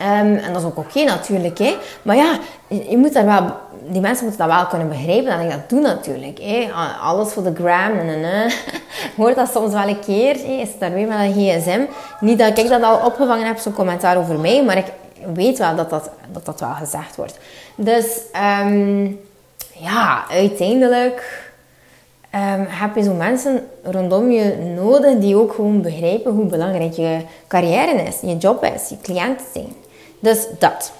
Um, 0.00 0.36
en 0.36 0.52
dat 0.52 0.62
is 0.62 0.68
ook 0.68 0.78
oké 0.78 1.04
natuurlijk. 1.04 1.58
Hè. 1.58 1.76
Maar 2.02 2.16
ja, 2.16 2.38
je 2.68 2.96
moet 2.96 3.12
daar 3.12 3.24
wel, 3.24 3.56
die 3.88 4.00
mensen 4.00 4.26
moeten 4.26 4.46
dat 4.46 4.56
wel 4.56 4.66
kunnen 4.66 4.88
begrijpen 4.88 5.30
dat 5.30 5.40
ik 5.40 5.50
dat 5.50 5.68
doe 5.68 5.80
natuurlijk. 5.80 6.38
Hè. 6.38 6.68
Alles 7.00 7.32
voor 7.32 7.42
de 7.42 7.54
gram. 7.54 7.98
En, 7.98 8.08
en, 8.08 8.50
Hoort 9.16 9.36
dat 9.36 9.50
soms 9.52 9.72
wel 9.72 9.88
een 9.88 10.00
keer. 10.00 10.34
Hè. 10.34 10.52
Is 10.52 10.68
het 10.68 10.80
daar 10.80 10.92
weer 10.92 11.06
met 11.06 11.18
een 11.18 11.32
gsm. 11.32 11.80
Niet 12.20 12.38
dat 12.38 12.58
ik 12.58 12.68
dat 12.68 12.82
al 12.82 13.06
opgevangen 13.06 13.46
heb, 13.46 13.58
zo'n 13.58 13.72
commentaar 13.72 14.16
over 14.16 14.38
mij. 14.38 14.64
Maar 14.64 14.76
ik 14.76 14.92
weet 15.34 15.58
wel 15.58 15.76
dat 15.76 15.90
dat, 15.90 16.10
dat, 16.32 16.44
dat 16.44 16.60
wel 16.60 16.74
gezegd 16.74 17.16
wordt. 17.16 17.38
Dus 17.74 18.20
um, 18.62 19.20
ja, 19.72 20.24
uiteindelijk... 20.30 21.44
Um, 22.34 22.66
heb 22.68 22.94
je 22.94 23.02
zo 23.02 23.12
mensen 23.12 23.66
rondom 23.82 24.30
je 24.30 24.72
nodig 24.74 25.18
die 25.18 25.36
ook 25.36 25.52
gewoon 25.52 25.82
begrijpen 25.82 26.32
hoe 26.32 26.44
belangrijk 26.44 26.92
je 26.92 27.20
carrière 27.48 28.02
is, 28.02 28.20
je 28.20 28.36
job 28.36 28.64
is, 28.64 28.88
je 28.88 28.96
cliënten 29.02 29.46
zijn. 29.52 29.72
Dus 30.18 30.46
dat. 30.58 30.92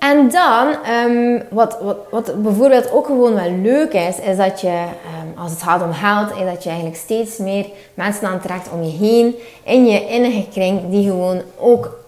En 0.00 0.30
dan, 0.30 0.76
um, 0.90 1.42
wat, 1.50 1.78
wat, 1.80 1.96
wat 2.10 2.42
bijvoorbeeld 2.42 2.92
ook 2.92 3.06
gewoon 3.06 3.34
wel 3.34 3.50
leuk 3.50 3.92
is, 3.92 4.18
is 4.18 4.36
dat 4.36 4.60
je, 4.60 4.84
um, 5.22 5.38
als 5.38 5.50
het 5.50 5.62
gaat 5.62 5.82
om 5.82 5.92
geld, 5.92 6.30
is 6.30 6.52
dat 6.52 6.62
je 6.62 6.68
eigenlijk 6.68 6.98
steeds 6.98 7.38
meer 7.38 7.66
mensen 7.94 8.28
aantrekt 8.28 8.68
om 8.72 8.82
je 8.82 8.90
heen, 8.90 9.34
in 9.64 9.86
je 9.86 10.06
innige 10.06 10.48
kring, 10.52 10.90
die 10.90 11.08
gewoon 11.08 11.42
ook 11.58 11.98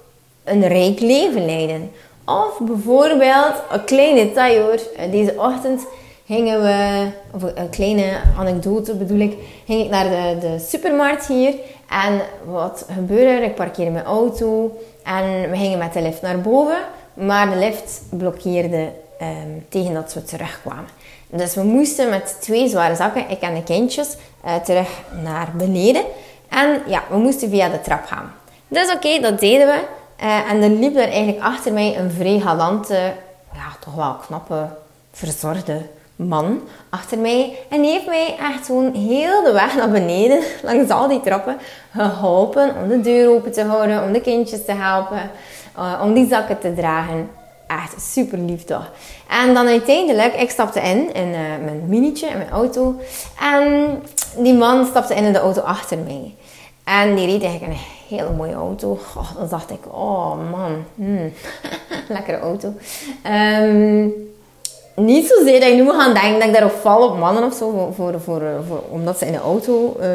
een 0.44 0.68
rijk 0.68 1.00
leven 1.00 1.44
leiden. 1.44 1.90
Of 2.26 2.58
bijvoorbeeld, 2.60 3.54
een 3.70 3.84
klein 3.84 4.14
detail 4.14 4.62
hoor, 4.62 5.10
deze 5.10 5.34
ochtend 5.36 5.86
gingen 6.32 6.62
we, 6.62 7.06
of 7.30 7.42
een 7.42 7.70
kleine 7.70 8.20
anekdote 8.38 8.94
bedoel 8.94 9.18
ik, 9.18 9.36
ging 9.66 9.84
ik 9.84 9.90
naar 9.90 10.04
de, 10.04 10.36
de 10.40 10.58
supermarkt 10.58 11.26
hier 11.26 11.54
en 11.88 12.20
wat 12.44 12.86
gebeurde 12.92 13.30
er? 13.30 13.42
Ik 13.42 13.54
parkeerde 13.54 13.90
mijn 13.90 14.04
auto 14.04 14.78
en 15.04 15.50
we 15.50 15.56
gingen 15.56 15.78
met 15.78 15.92
de 15.92 16.02
lift 16.02 16.22
naar 16.22 16.40
boven. 16.40 16.78
Maar 17.14 17.50
de 17.50 17.56
lift 17.56 18.02
blokkeerde 18.10 18.92
um, 19.20 19.66
tegen 19.68 19.94
dat 19.94 20.14
we 20.14 20.24
terugkwamen. 20.24 20.88
Dus 21.26 21.54
we 21.54 21.62
moesten 21.62 22.08
met 22.08 22.36
twee 22.40 22.68
zware 22.68 22.94
zakken, 22.94 23.30
ik 23.30 23.40
en 23.40 23.54
de 23.54 23.62
kindjes, 23.62 24.16
uh, 24.44 24.54
terug 24.54 24.88
naar 25.22 25.48
beneden. 25.56 26.02
En 26.48 26.82
ja, 26.86 27.02
we 27.10 27.16
moesten 27.16 27.50
via 27.50 27.68
de 27.68 27.80
trap 27.80 28.04
gaan. 28.04 28.32
Dus 28.68 28.92
oké, 28.92 29.20
dat 29.20 29.40
deden 29.40 29.66
we. 29.66 29.80
Uh, 30.22 30.50
en 30.50 30.62
er 30.62 30.70
liep 30.70 30.96
er 30.96 31.08
eigenlijk 31.08 31.44
achter 31.44 31.72
mij 31.72 31.98
een 31.98 32.10
vrij 32.10 32.40
galante, 32.40 33.12
ja, 33.54 33.76
toch 33.80 33.94
wel 33.94 34.14
knappe, 34.14 34.68
verzorgde 35.12 35.80
man 36.16 36.60
achter 36.90 37.18
mij. 37.18 37.58
En 37.68 37.82
die 37.82 37.90
heeft 37.90 38.06
mij 38.06 38.36
echt 38.38 38.66
gewoon 38.66 38.94
heel 38.94 39.42
de 39.42 39.52
weg 39.52 39.76
naar 39.76 39.90
beneden, 39.90 40.42
langs 40.62 40.90
al 40.90 41.08
die 41.08 41.20
trappen, 41.20 41.56
geholpen 41.96 42.74
om 42.82 42.88
de 42.88 43.00
deur 43.00 43.30
open 43.30 43.52
te 43.52 43.62
houden, 43.62 44.02
om 44.02 44.12
de 44.12 44.20
kindjes 44.20 44.64
te 44.64 44.72
helpen, 44.72 45.30
uh, 45.78 46.00
om 46.02 46.14
die 46.14 46.28
zakken 46.28 46.58
te 46.58 46.74
dragen. 46.74 47.30
Echt 47.66 48.02
super 48.02 48.38
lief 48.38 48.64
toch. 48.64 48.90
En 49.28 49.54
dan 49.54 49.66
uiteindelijk, 49.66 50.34
ik 50.34 50.50
stapte 50.50 50.80
in, 50.80 51.14
in 51.14 51.28
uh, 51.28 51.34
mijn 51.64 51.82
minietje, 51.86 52.26
in 52.26 52.36
mijn 52.36 52.50
auto. 52.50 52.94
En 53.40 54.02
die 54.36 54.54
man 54.54 54.86
stapte 54.86 55.14
in 55.14 55.24
in 55.24 55.32
de 55.32 55.38
auto 55.38 55.60
achter 55.60 55.98
mij. 55.98 56.34
En 56.84 57.14
die 57.14 57.26
reed 57.26 57.42
eigenlijk 57.42 57.72
een 57.72 58.16
hele 58.16 58.30
mooie 58.30 58.54
auto. 58.54 58.98
Dan 59.38 59.48
dacht 59.48 59.70
ik, 59.70 59.94
oh 59.94 60.50
man, 60.50 60.84
hmm. 60.94 61.32
lekkere 62.08 62.38
auto. 62.38 62.74
Um, 63.60 64.31
niet 64.94 65.26
zozeer 65.26 65.60
dat 65.60 65.68
ik 65.68 65.74
nu 65.74 65.82
moet 65.82 65.94
gaan 65.94 66.14
denken 66.14 66.38
dat 66.38 66.48
ik 66.48 66.52
daarop 66.52 66.78
val 66.80 67.08
op 67.08 67.18
mannen 67.18 67.44
of 67.44 67.54
zo, 67.54 67.92
voor, 67.94 68.20
voor, 68.20 68.42
voor, 68.68 68.82
omdat 68.90 69.18
ze 69.18 69.26
in 69.26 69.32
de 69.32 69.38
auto 69.38 69.96
uh, 70.00 70.06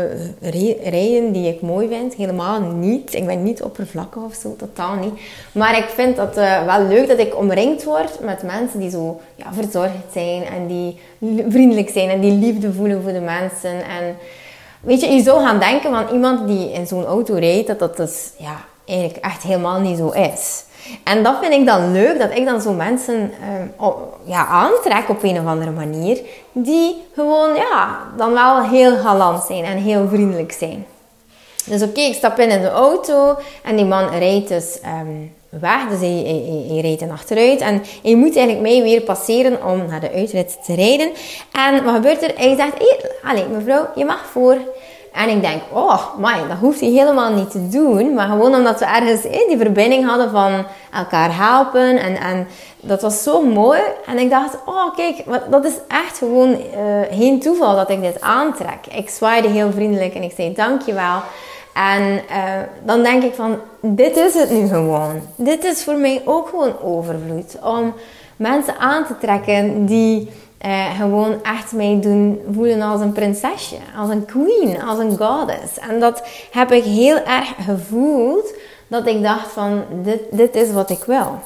rijden 0.92 1.32
die 1.32 1.54
ik 1.54 1.62
mooi 1.62 1.88
vind. 1.88 2.14
Helemaal 2.14 2.62
niet. 2.62 3.14
Ik 3.14 3.26
ben 3.26 3.44
niet 3.44 3.64
oppervlakkig 3.64 4.24
of 4.24 4.34
zo, 4.34 4.56
totaal 4.56 4.96
niet. 4.96 5.14
Maar 5.52 5.78
ik 5.78 5.90
vind 5.90 6.16
dat 6.16 6.38
uh, 6.38 6.66
wel 6.66 6.88
leuk 6.88 7.08
dat 7.08 7.20
ik 7.20 7.38
omringd 7.38 7.84
word 7.84 8.20
met 8.22 8.44
mensen 8.44 8.80
die 8.80 8.90
zo 8.90 9.20
ja, 9.36 9.54
verzorgd 9.54 10.12
zijn 10.12 10.44
en 10.44 10.68
die 10.68 11.00
vriendelijk 11.50 11.90
zijn 11.90 12.10
en 12.10 12.20
die 12.20 12.32
liefde 12.32 12.74
voelen 12.74 13.02
voor 13.02 13.14
de 13.14 13.20
mensen. 13.20 13.72
En 13.72 14.16
weet 14.80 15.02
je, 15.02 15.08
je 15.08 15.24
zou 15.24 15.44
gaan 15.44 15.60
denken 15.60 15.92
van 15.92 16.14
iemand 16.14 16.48
die 16.48 16.72
in 16.72 16.88
zo'n 16.88 17.06
auto 17.06 17.34
rijdt, 17.34 17.68
dat 17.68 17.80
dat 17.80 17.98
dus 17.98 18.32
ja, 18.38 18.66
eigenlijk 18.86 19.26
echt 19.26 19.44
helemaal 19.44 19.80
niet 19.80 19.98
zo 19.98 20.10
is. 20.10 20.64
En 21.04 21.24
dat 21.24 21.36
vind 21.42 21.54
ik 21.54 21.66
dan 21.66 21.92
leuk, 21.92 22.20
dat 22.20 22.36
ik 22.36 22.46
dan 22.46 22.62
zo 22.62 22.72
mensen 22.72 23.32
uh, 23.82 23.88
ja, 24.24 24.46
aantrek 24.46 25.10
op 25.10 25.24
een 25.24 25.40
of 25.40 25.46
andere 25.46 25.72
manier. 25.72 26.20
Die 26.52 27.04
gewoon, 27.16 27.56
ja, 27.56 28.00
dan 28.18 28.34
wel 28.34 28.62
heel 28.62 28.98
galant 28.98 29.44
zijn 29.44 29.64
en 29.64 29.78
heel 29.78 30.08
vriendelijk 30.08 30.52
zijn. 30.52 30.86
Dus 31.66 31.82
oké, 31.82 32.00
ik 32.00 32.14
stap 32.14 32.40
in 32.40 32.50
in 32.50 32.62
de 32.62 32.70
auto 32.70 33.38
en 33.64 33.76
die 33.76 33.86
man 33.86 34.10
rijdt 34.10 34.48
dus 34.48 34.80
um, 35.02 35.36
weg. 35.50 35.88
Dus 35.90 36.00
hij, 36.00 36.80
rijdt 36.82 37.00
dan 37.00 37.12
achteruit. 37.12 37.62
En 37.62 37.84
hij 38.04 38.16
moet 38.16 38.36
eigenlijk 38.36 38.68
mij 38.68 38.82
weer 38.82 39.02
passeren 39.02 39.66
om 39.66 39.86
naar 39.86 40.00
de 40.00 40.12
uitrit 40.12 40.58
te 40.66 40.76
rijden. 40.76 41.12
En 41.52 41.84
wat 41.84 41.94
gebeurt 41.94 42.24
er? 42.24 42.32
Hij 42.36 42.56
zegt, 42.56 42.78
hey, 42.78 43.00
allez, 43.24 43.46
mevrouw, 43.52 43.88
je 43.96 44.06
mag 44.06 44.26
voor. 44.26 44.58
En 45.14 45.30
ik 45.30 45.42
denk, 45.42 45.62
oh, 45.72 46.04
man, 46.18 46.48
dat 46.48 46.58
hoeft 46.60 46.80
hij 46.80 46.90
helemaal 46.90 47.34
niet 47.34 47.52
te 47.52 47.68
doen. 47.68 48.14
Maar 48.14 48.28
gewoon 48.28 48.56
omdat 48.56 48.80
we 48.80 48.86
ergens 48.86 49.24
in 49.24 49.46
die 49.48 49.58
verbinding 49.58 50.06
hadden 50.06 50.32
van 50.32 50.66
elkaar 50.94 51.36
helpen. 51.36 52.00
En, 52.00 52.16
en 52.16 52.48
dat 52.82 53.02
was 53.02 53.24
zo 53.24 53.46
mooi. 53.46 53.80
En 54.06 54.20
ik 54.20 54.30
dacht, 54.30 54.58
oh, 54.66 54.96
kijk, 54.96 55.24
dat 55.50 55.66
is 55.66 55.74
echt 55.88 56.18
gewoon 56.18 56.50
uh, 56.50 56.58
geen 57.12 57.40
toeval 57.40 57.76
dat 57.76 57.90
ik 57.90 58.02
dit 58.02 58.22
aantrek. 58.22 58.88
Ik 58.92 59.10
zwaaide 59.10 59.48
heel 59.48 59.72
vriendelijk 59.72 60.14
en 60.14 60.24
ik 60.24 60.34
zei 60.36 60.54
dankjewel. 60.54 61.22
En 61.74 62.04
uh, 62.04 62.22
dan 62.84 63.04
denk 63.04 63.24
ik 63.24 63.34
van, 63.34 63.58
dit 63.82 64.18
is 64.18 64.34
het 64.34 64.50
nu 64.50 64.68
gewoon. 64.68 65.22
Dit 65.36 65.64
is 65.64 65.84
voor 65.84 65.98
mij 65.98 66.22
ook 66.26 66.50
gewoon 66.50 66.74
overvloed. 66.82 67.56
Om 67.64 67.94
mensen 68.36 68.78
aan 68.78 69.06
te 69.06 69.18
trekken 69.18 69.86
die 69.86 70.30
uh, 70.68 71.00
gewoon 71.00 71.44
echt 71.44 71.72
mij 71.72 72.00
doen 72.02 72.42
voelen 72.54 72.82
als 72.82 73.02
een 73.02 73.12
prinsesje, 73.12 73.78
als 73.98 74.10
een 74.10 74.26
queen, 74.26 74.82
als 74.82 75.00
een 75.00 75.18
goddess. 75.18 75.80
En 75.90 76.00
dat 76.00 76.28
heb 76.52 76.72
ik 76.72 76.84
heel 76.84 77.24
erg 77.24 77.54
gevoeld, 77.66 78.54
dat 78.88 79.08
ik 79.08 79.24
dacht 79.24 79.52
van, 79.52 79.84
dit, 80.04 80.20
dit 80.32 80.56
is 80.56 80.72
wat 80.72 80.90
ik 80.90 81.04
wil. 81.04 81.40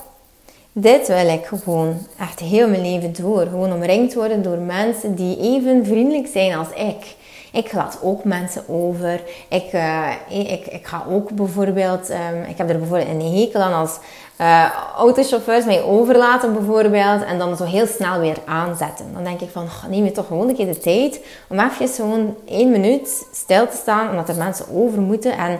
Dit 0.73 1.07
wil 1.07 1.27
ik 1.27 1.45
gewoon 1.45 1.97
echt 2.19 2.39
heel 2.39 2.67
mijn 2.67 2.81
leven 2.81 3.13
door. 3.21 3.41
Gewoon 3.41 3.73
omringd 3.73 4.13
worden 4.13 4.41
door 4.41 4.57
mensen 4.57 5.15
die 5.15 5.37
even 5.39 5.85
vriendelijk 5.85 6.27
zijn 6.27 6.57
als 6.57 6.69
ik. 6.75 7.15
Ik 7.51 7.73
laat 7.73 7.99
ook 8.01 8.23
mensen 8.23 8.63
over. 8.67 9.21
Ik, 9.47 9.73
uh, 9.73 10.11
ik, 10.29 10.65
ik 10.65 10.87
ga 10.87 11.05
ook 11.09 11.31
bijvoorbeeld, 11.31 12.09
um, 12.09 12.43
ik 12.47 12.57
heb 12.57 12.69
er 12.69 12.77
bijvoorbeeld 12.77 13.09
een 13.09 13.39
hekel 13.39 13.61
aan 13.61 13.73
als 13.73 13.97
uh, 14.41 14.71
autochauffeurs 14.95 15.65
mij 15.65 15.83
overlaten 15.83 16.53
bijvoorbeeld 16.53 17.23
en 17.23 17.37
dan 17.37 17.57
zo 17.57 17.63
heel 17.63 17.87
snel 17.87 18.19
weer 18.19 18.37
aanzetten. 18.45 19.05
Dan 19.13 19.23
denk 19.23 19.41
ik 19.41 19.49
van, 19.49 19.67
neem 19.89 20.03
je 20.03 20.11
toch 20.11 20.27
gewoon 20.27 20.49
een 20.49 20.55
keer 20.55 20.65
de 20.65 20.77
tijd 20.77 21.21
om 21.47 21.59
even 21.59 21.87
gewoon 21.87 22.35
één 22.45 22.71
minuut 22.71 23.27
stil 23.33 23.67
te 23.67 23.75
staan 23.75 24.09
omdat 24.09 24.29
er 24.29 24.35
mensen 24.35 24.65
over 24.73 25.01
moeten 25.01 25.37
en 25.37 25.59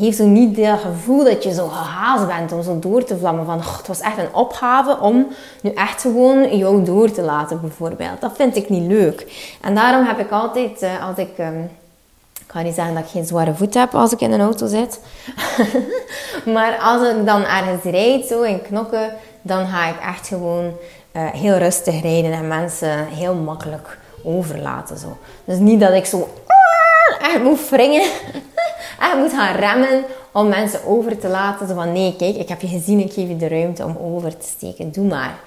heeft 0.00 0.16
zo 0.16 0.24
niet 0.24 0.56
dat 0.56 0.78
gevoel 0.78 1.24
dat 1.24 1.42
je 1.42 1.54
zo 1.54 1.68
gehaast 1.68 2.26
bent 2.26 2.52
om 2.52 2.62
zo 2.62 2.78
door 2.78 3.04
te 3.04 3.18
vlammen. 3.18 3.44
Van, 3.44 3.58
het 3.58 3.86
was 3.86 4.00
echt 4.00 4.18
een 4.18 4.34
opgave 4.34 4.98
om 5.00 5.26
nu 5.62 5.70
echt 5.70 6.00
gewoon 6.00 6.56
jou 6.56 6.84
door 6.84 7.10
te 7.10 7.22
laten, 7.22 7.60
bijvoorbeeld. 7.60 8.20
Dat 8.20 8.32
vind 8.36 8.56
ik 8.56 8.68
niet 8.68 8.90
leuk. 8.90 9.26
En 9.60 9.74
daarom 9.74 10.06
heb 10.06 10.18
ik 10.18 10.30
altijd, 10.30 10.82
uh, 10.82 11.08
als 11.08 11.16
ik... 11.16 11.38
Um, 11.38 11.70
ik 12.46 12.60
ga 12.60 12.66
niet 12.66 12.74
zeggen 12.74 12.94
dat 12.94 13.04
ik 13.04 13.10
geen 13.10 13.26
zware 13.26 13.54
voet 13.54 13.74
heb 13.74 13.94
als 13.94 14.12
ik 14.12 14.20
in 14.20 14.32
een 14.32 14.40
auto 14.40 14.66
zit. 14.66 15.00
maar 16.54 16.78
als 16.78 17.08
ik 17.08 17.26
dan 17.26 17.44
ergens 17.44 17.82
rijd, 17.82 18.26
zo 18.26 18.42
in 18.42 18.62
knokken, 18.62 19.12
dan 19.42 19.66
ga 19.66 19.88
ik 19.88 20.00
echt 20.00 20.28
gewoon 20.28 20.64
uh, 21.12 21.30
heel 21.30 21.56
rustig 21.56 22.02
rijden 22.02 22.32
en 22.32 22.48
mensen 22.48 23.06
heel 23.06 23.34
makkelijk 23.34 23.98
overlaten. 24.24 24.98
Zo. 24.98 25.16
Dus 25.44 25.58
niet 25.58 25.80
dat 25.80 25.92
ik 25.92 26.04
zo 26.04 26.28
ah, 26.46 27.28
echt 27.28 27.42
moet 27.42 27.68
wringen 27.68 28.02
echt 29.00 29.16
moet 29.16 29.32
gaan 29.32 29.56
remmen 29.56 30.04
om 30.32 30.48
mensen 30.48 30.86
over 30.86 31.18
te 31.18 31.28
laten. 31.28 31.68
Zo 31.68 31.74
van 31.74 31.92
nee, 31.92 32.16
kijk, 32.16 32.36
ik 32.36 32.48
heb 32.48 32.60
je 32.60 32.68
gezien, 32.68 33.00
ik 33.00 33.12
geef 33.12 33.28
je 33.28 33.36
de 33.36 33.48
ruimte 33.48 33.84
om 33.84 33.96
over 34.00 34.36
te 34.36 34.46
steken. 34.46 34.92
Doe 34.92 35.06
maar. 35.06 35.38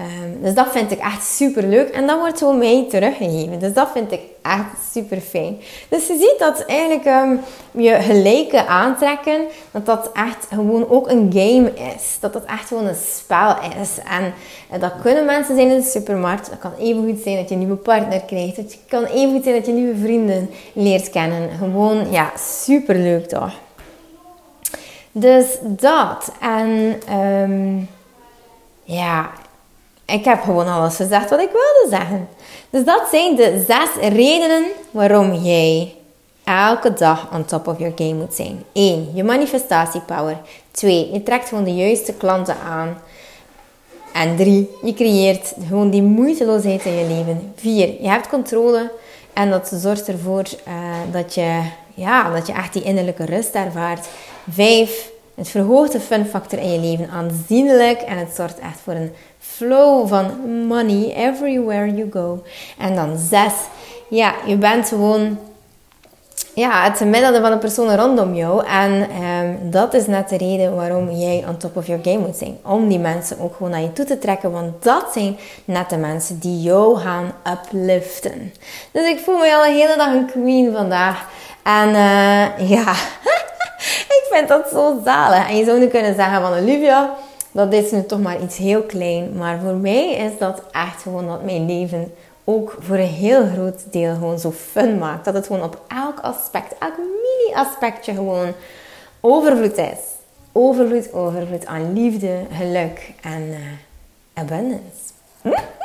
Um, 0.00 0.42
dus 0.42 0.54
dat 0.54 0.70
vind 0.70 0.90
ik 0.90 0.98
echt 0.98 1.26
super 1.26 1.62
leuk. 1.62 1.88
En 1.88 2.06
dat 2.06 2.18
wordt 2.18 2.38
zo 2.38 2.52
mij 2.52 2.86
teruggegeven. 2.90 3.58
Dus 3.58 3.72
dat 3.72 3.88
vind 3.92 4.12
ik 4.12 4.20
echt 4.42 4.92
super 4.92 5.20
fijn. 5.20 5.60
Dus 5.88 6.06
je 6.06 6.16
ziet 6.18 6.34
dat 6.38 6.64
eigenlijk 6.66 7.06
um, 7.06 7.40
je 7.82 7.94
gelijke 7.94 8.66
aantrekken, 8.66 9.40
dat 9.70 9.86
dat 9.86 10.10
echt 10.12 10.46
gewoon 10.52 10.88
ook 10.88 11.10
een 11.10 11.30
game 11.32 11.72
is. 11.74 12.16
Dat 12.20 12.32
dat 12.32 12.44
echt 12.44 12.68
gewoon 12.68 12.86
een 12.86 12.94
spel 12.94 13.56
is. 13.80 13.98
En 14.08 14.32
uh, 14.72 14.80
dat 14.80 14.92
kunnen 15.02 15.24
mensen 15.24 15.56
zijn 15.56 15.70
in 15.70 15.80
de 15.80 15.86
supermarkt. 15.86 16.50
Dat 16.50 16.58
kan 16.58 16.72
even 16.78 17.04
goed 17.04 17.22
zijn 17.22 17.36
dat 17.36 17.48
je 17.48 17.54
een 17.54 17.60
nieuwe 17.60 17.76
partner 17.76 18.20
krijgt. 18.20 18.56
Het 18.56 18.78
kan 18.88 19.04
even 19.04 19.32
goed 19.32 19.42
zijn 19.42 19.56
dat 19.56 19.66
je 19.66 19.72
nieuwe 19.72 19.98
vrienden 19.98 20.50
leert 20.72 21.10
kennen. 21.10 21.50
Gewoon, 21.58 22.10
ja, 22.10 22.32
super 22.36 22.94
leuk 22.94 23.28
toch? 23.28 23.52
Dus 25.12 25.46
dat. 25.62 26.32
En 26.40 27.00
um, 27.18 27.88
ja, 28.84 29.30
ik 30.08 30.24
heb 30.24 30.42
gewoon 30.42 30.66
alles 30.66 30.96
gezegd 30.96 31.30
wat 31.30 31.40
ik 31.40 31.50
wilde 31.50 31.86
zeggen. 31.90 32.28
Dus 32.70 32.84
dat 32.84 33.02
zijn 33.10 33.36
de 33.36 33.64
zes 33.66 34.10
redenen 34.12 34.64
waarom 34.90 35.34
jij 35.34 35.94
elke 36.44 36.92
dag 36.92 37.28
on 37.32 37.44
top 37.44 37.66
of 37.66 37.78
your 37.78 37.92
game 37.96 38.14
moet 38.14 38.34
zijn. 38.34 38.64
1. 38.72 39.10
Je 39.14 39.24
manifestatiepower. 39.24 40.36
2. 40.70 41.12
Je 41.12 41.22
trekt 41.22 41.48
gewoon 41.48 41.64
de 41.64 41.74
juiste 41.74 42.12
klanten 42.12 42.56
aan. 42.56 42.98
En 44.12 44.36
3. 44.36 44.70
Je 44.82 44.94
creëert 44.94 45.54
gewoon 45.66 45.90
die 45.90 46.02
moeiteloosheid 46.02 46.84
in 46.84 46.94
je 46.94 47.06
leven. 47.06 47.52
4. 47.56 48.02
Je 48.02 48.08
hebt 48.08 48.28
controle 48.28 48.90
en 49.32 49.50
dat 49.50 49.70
zorgt 49.74 50.08
ervoor 50.08 50.44
uh, 50.68 50.74
dat, 51.12 51.34
je, 51.34 51.60
ja, 51.94 52.30
dat 52.30 52.46
je 52.46 52.52
echt 52.52 52.72
die 52.72 52.82
innerlijke 52.82 53.24
rust 53.24 53.54
ervaart. 53.54 54.06
5. 54.50 55.10
Het 55.38 55.48
verhoogt 55.48 55.92
de 55.92 56.00
fun 56.00 56.26
factor 56.26 56.58
in 56.58 56.72
je 56.72 56.80
leven 56.80 57.10
aanzienlijk 57.10 58.00
en 58.00 58.18
het 58.18 58.34
zorgt 58.34 58.58
echt 58.58 58.80
voor 58.84 58.92
een 58.92 59.12
flow 59.38 60.08
van 60.08 60.50
money 60.66 61.14
everywhere 61.14 61.94
you 61.94 62.08
go. 62.12 62.42
En 62.78 62.94
dan 62.94 63.18
zes, 63.18 63.52
ja, 64.08 64.34
je 64.46 64.56
bent 64.56 64.88
gewoon 64.88 65.38
ja, 66.54 66.82
het 66.82 66.96
gemiddelde 66.96 67.40
van 67.40 67.50
de 67.50 67.58
personen 67.58 67.96
rondom 67.96 68.34
jou. 68.34 68.66
En 68.66 69.22
um, 69.22 69.70
dat 69.70 69.94
is 69.94 70.06
net 70.06 70.28
de 70.28 70.36
reden 70.36 70.76
waarom 70.76 71.10
jij 71.10 71.44
on 71.48 71.56
top 71.56 71.76
of 71.76 71.86
your 71.86 72.02
game 72.04 72.18
moet 72.18 72.36
zijn. 72.36 72.58
Om 72.64 72.88
die 72.88 72.98
mensen 72.98 73.40
ook 73.40 73.54
gewoon 73.56 73.70
naar 73.70 73.80
je 73.80 73.92
toe 73.92 74.04
te 74.04 74.18
trekken. 74.18 74.50
Want 74.50 74.82
dat 74.82 75.06
zijn 75.12 75.36
net 75.64 75.90
de 75.90 75.96
mensen 75.96 76.38
die 76.38 76.62
jou 76.62 76.96
gaan 76.96 77.32
upliften. 77.52 78.52
Dus 78.90 79.06
ik 79.06 79.18
voel 79.18 79.38
me 79.38 79.54
al 79.54 79.66
een 79.66 79.74
hele 79.74 79.96
dag 79.96 80.12
een 80.12 80.26
queen 80.26 80.72
vandaag. 80.72 81.28
En 81.62 81.88
uh, 81.88 82.70
ja, 82.76 82.94
ik 84.18 84.26
vind 84.30 84.48
dat 84.48 84.68
zo 84.72 85.00
zalig. 85.04 85.48
En 85.48 85.56
je 85.56 85.64
zou 85.64 85.78
nu 85.78 85.86
kunnen 85.86 86.14
zeggen 86.14 86.40
van 86.40 86.52
Olivia 86.52 87.16
dat 87.52 87.72
is 87.72 87.90
nu 87.90 88.04
toch 88.06 88.20
maar 88.20 88.42
iets 88.42 88.56
heel 88.56 88.82
klein. 88.82 89.32
Maar 89.36 89.60
voor 89.60 89.74
mij 89.74 90.10
is 90.10 90.38
dat 90.38 90.62
echt 90.72 91.02
gewoon 91.02 91.26
dat 91.26 91.44
mijn 91.44 91.66
leven 91.66 92.14
ook 92.44 92.76
voor 92.80 92.96
een 92.96 93.06
heel 93.06 93.46
groot 93.46 93.92
deel 93.92 94.14
gewoon 94.14 94.38
zo 94.38 94.50
fun 94.50 94.98
maakt. 94.98 95.24
Dat 95.24 95.34
het 95.34 95.46
gewoon 95.46 95.62
op 95.62 95.80
elk 95.88 96.20
aspect, 96.20 96.78
elk 96.78 96.96
mini-aspectje 96.96 98.14
gewoon 98.14 98.52
overvloed 99.20 99.76
is. 99.76 99.98
Overvloed, 100.52 101.12
overvloed 101.12 101.66
aan 101.66 101.92
liefde, 101.92 102.40
geluk 102.52 103.12
en 103.22 103.42
uh, 103.42 103.56
abundance. 104.34 105.12
Hm? 105.42 105.77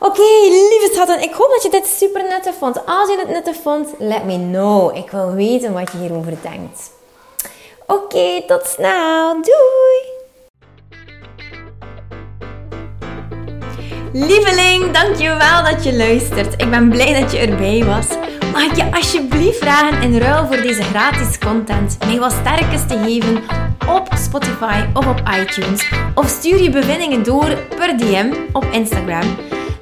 Oké, 0.00 0.22
lieve 0.50 0.90
schatten, 0.92 1.22
ik 1.22 1.32
hoop 1.32 1.50
dat 1.50 1.62
je 1.62 1.70
dit 1.70 1.86
super 1.86 2.22
nuttig 2.28 2.54
vond. 2.54 2.86
Als 2.86 3.08
je 3.10 3.16
het 3.18 3.28
nuttig 3.28 3.56
vond, 3.62 3.88
let 3.98 4.24
me 4.24 4.48
know. 4.50 4.96
Ik 4.96 5.10
wil 5.10 5.32
weten 5.32 5.72
wat 5.72 5.92
je 5.92 5.98
hierover 5.98 6.36
denkt. 6.42 6.90
Oké, 7.86 8.42
tot 8.46 8.66
snel. 8.66 9.32
Doei! 9.32 10.16
Lieveling, 14.12 14.90
dankjewel 14.90 15.64
dat 15.64 15.84
je 15.84 15.96
luistert. 15.96 16.62
Ik 16.62 16.70
ben 16.70 16.88
blij 16.88 17.20
dat 17.20 17.32
je 17.32 17.38
erbij 17.38 17.84
was. 17.84 18.06
Mag 18.52 18.62
ik 18.62 18.76
je 18.76 18.92
alsjeblieft 18.92 19.58
vragen 19.58 20.02
in 20.02 20.18
ruil 20.18 20.46
voor 20.46 20.60
deze 20.62 20.82
gratis 20.82 21.38
content 21.38 21.98
mij 22.06 22.18
wat 22.18 22.32
sterkes 22.32 22.86
te 22.86 22.98
geven 23.04 23.42
op 23.88 24.08
Spotify 24.14 24.84
of 24.94 25.06
op 25.06 25.22
iTunes? 25.40 25.92
Of 26.14 26.28
stuur 26.28 26.62
je 26.62 26.70
bevindingen 26.70 27.22
door 27.22 27.56
per 27.76 27.96
DM 27.96 28.32
op 28.52 28.64
Instagram. 28.64 29.57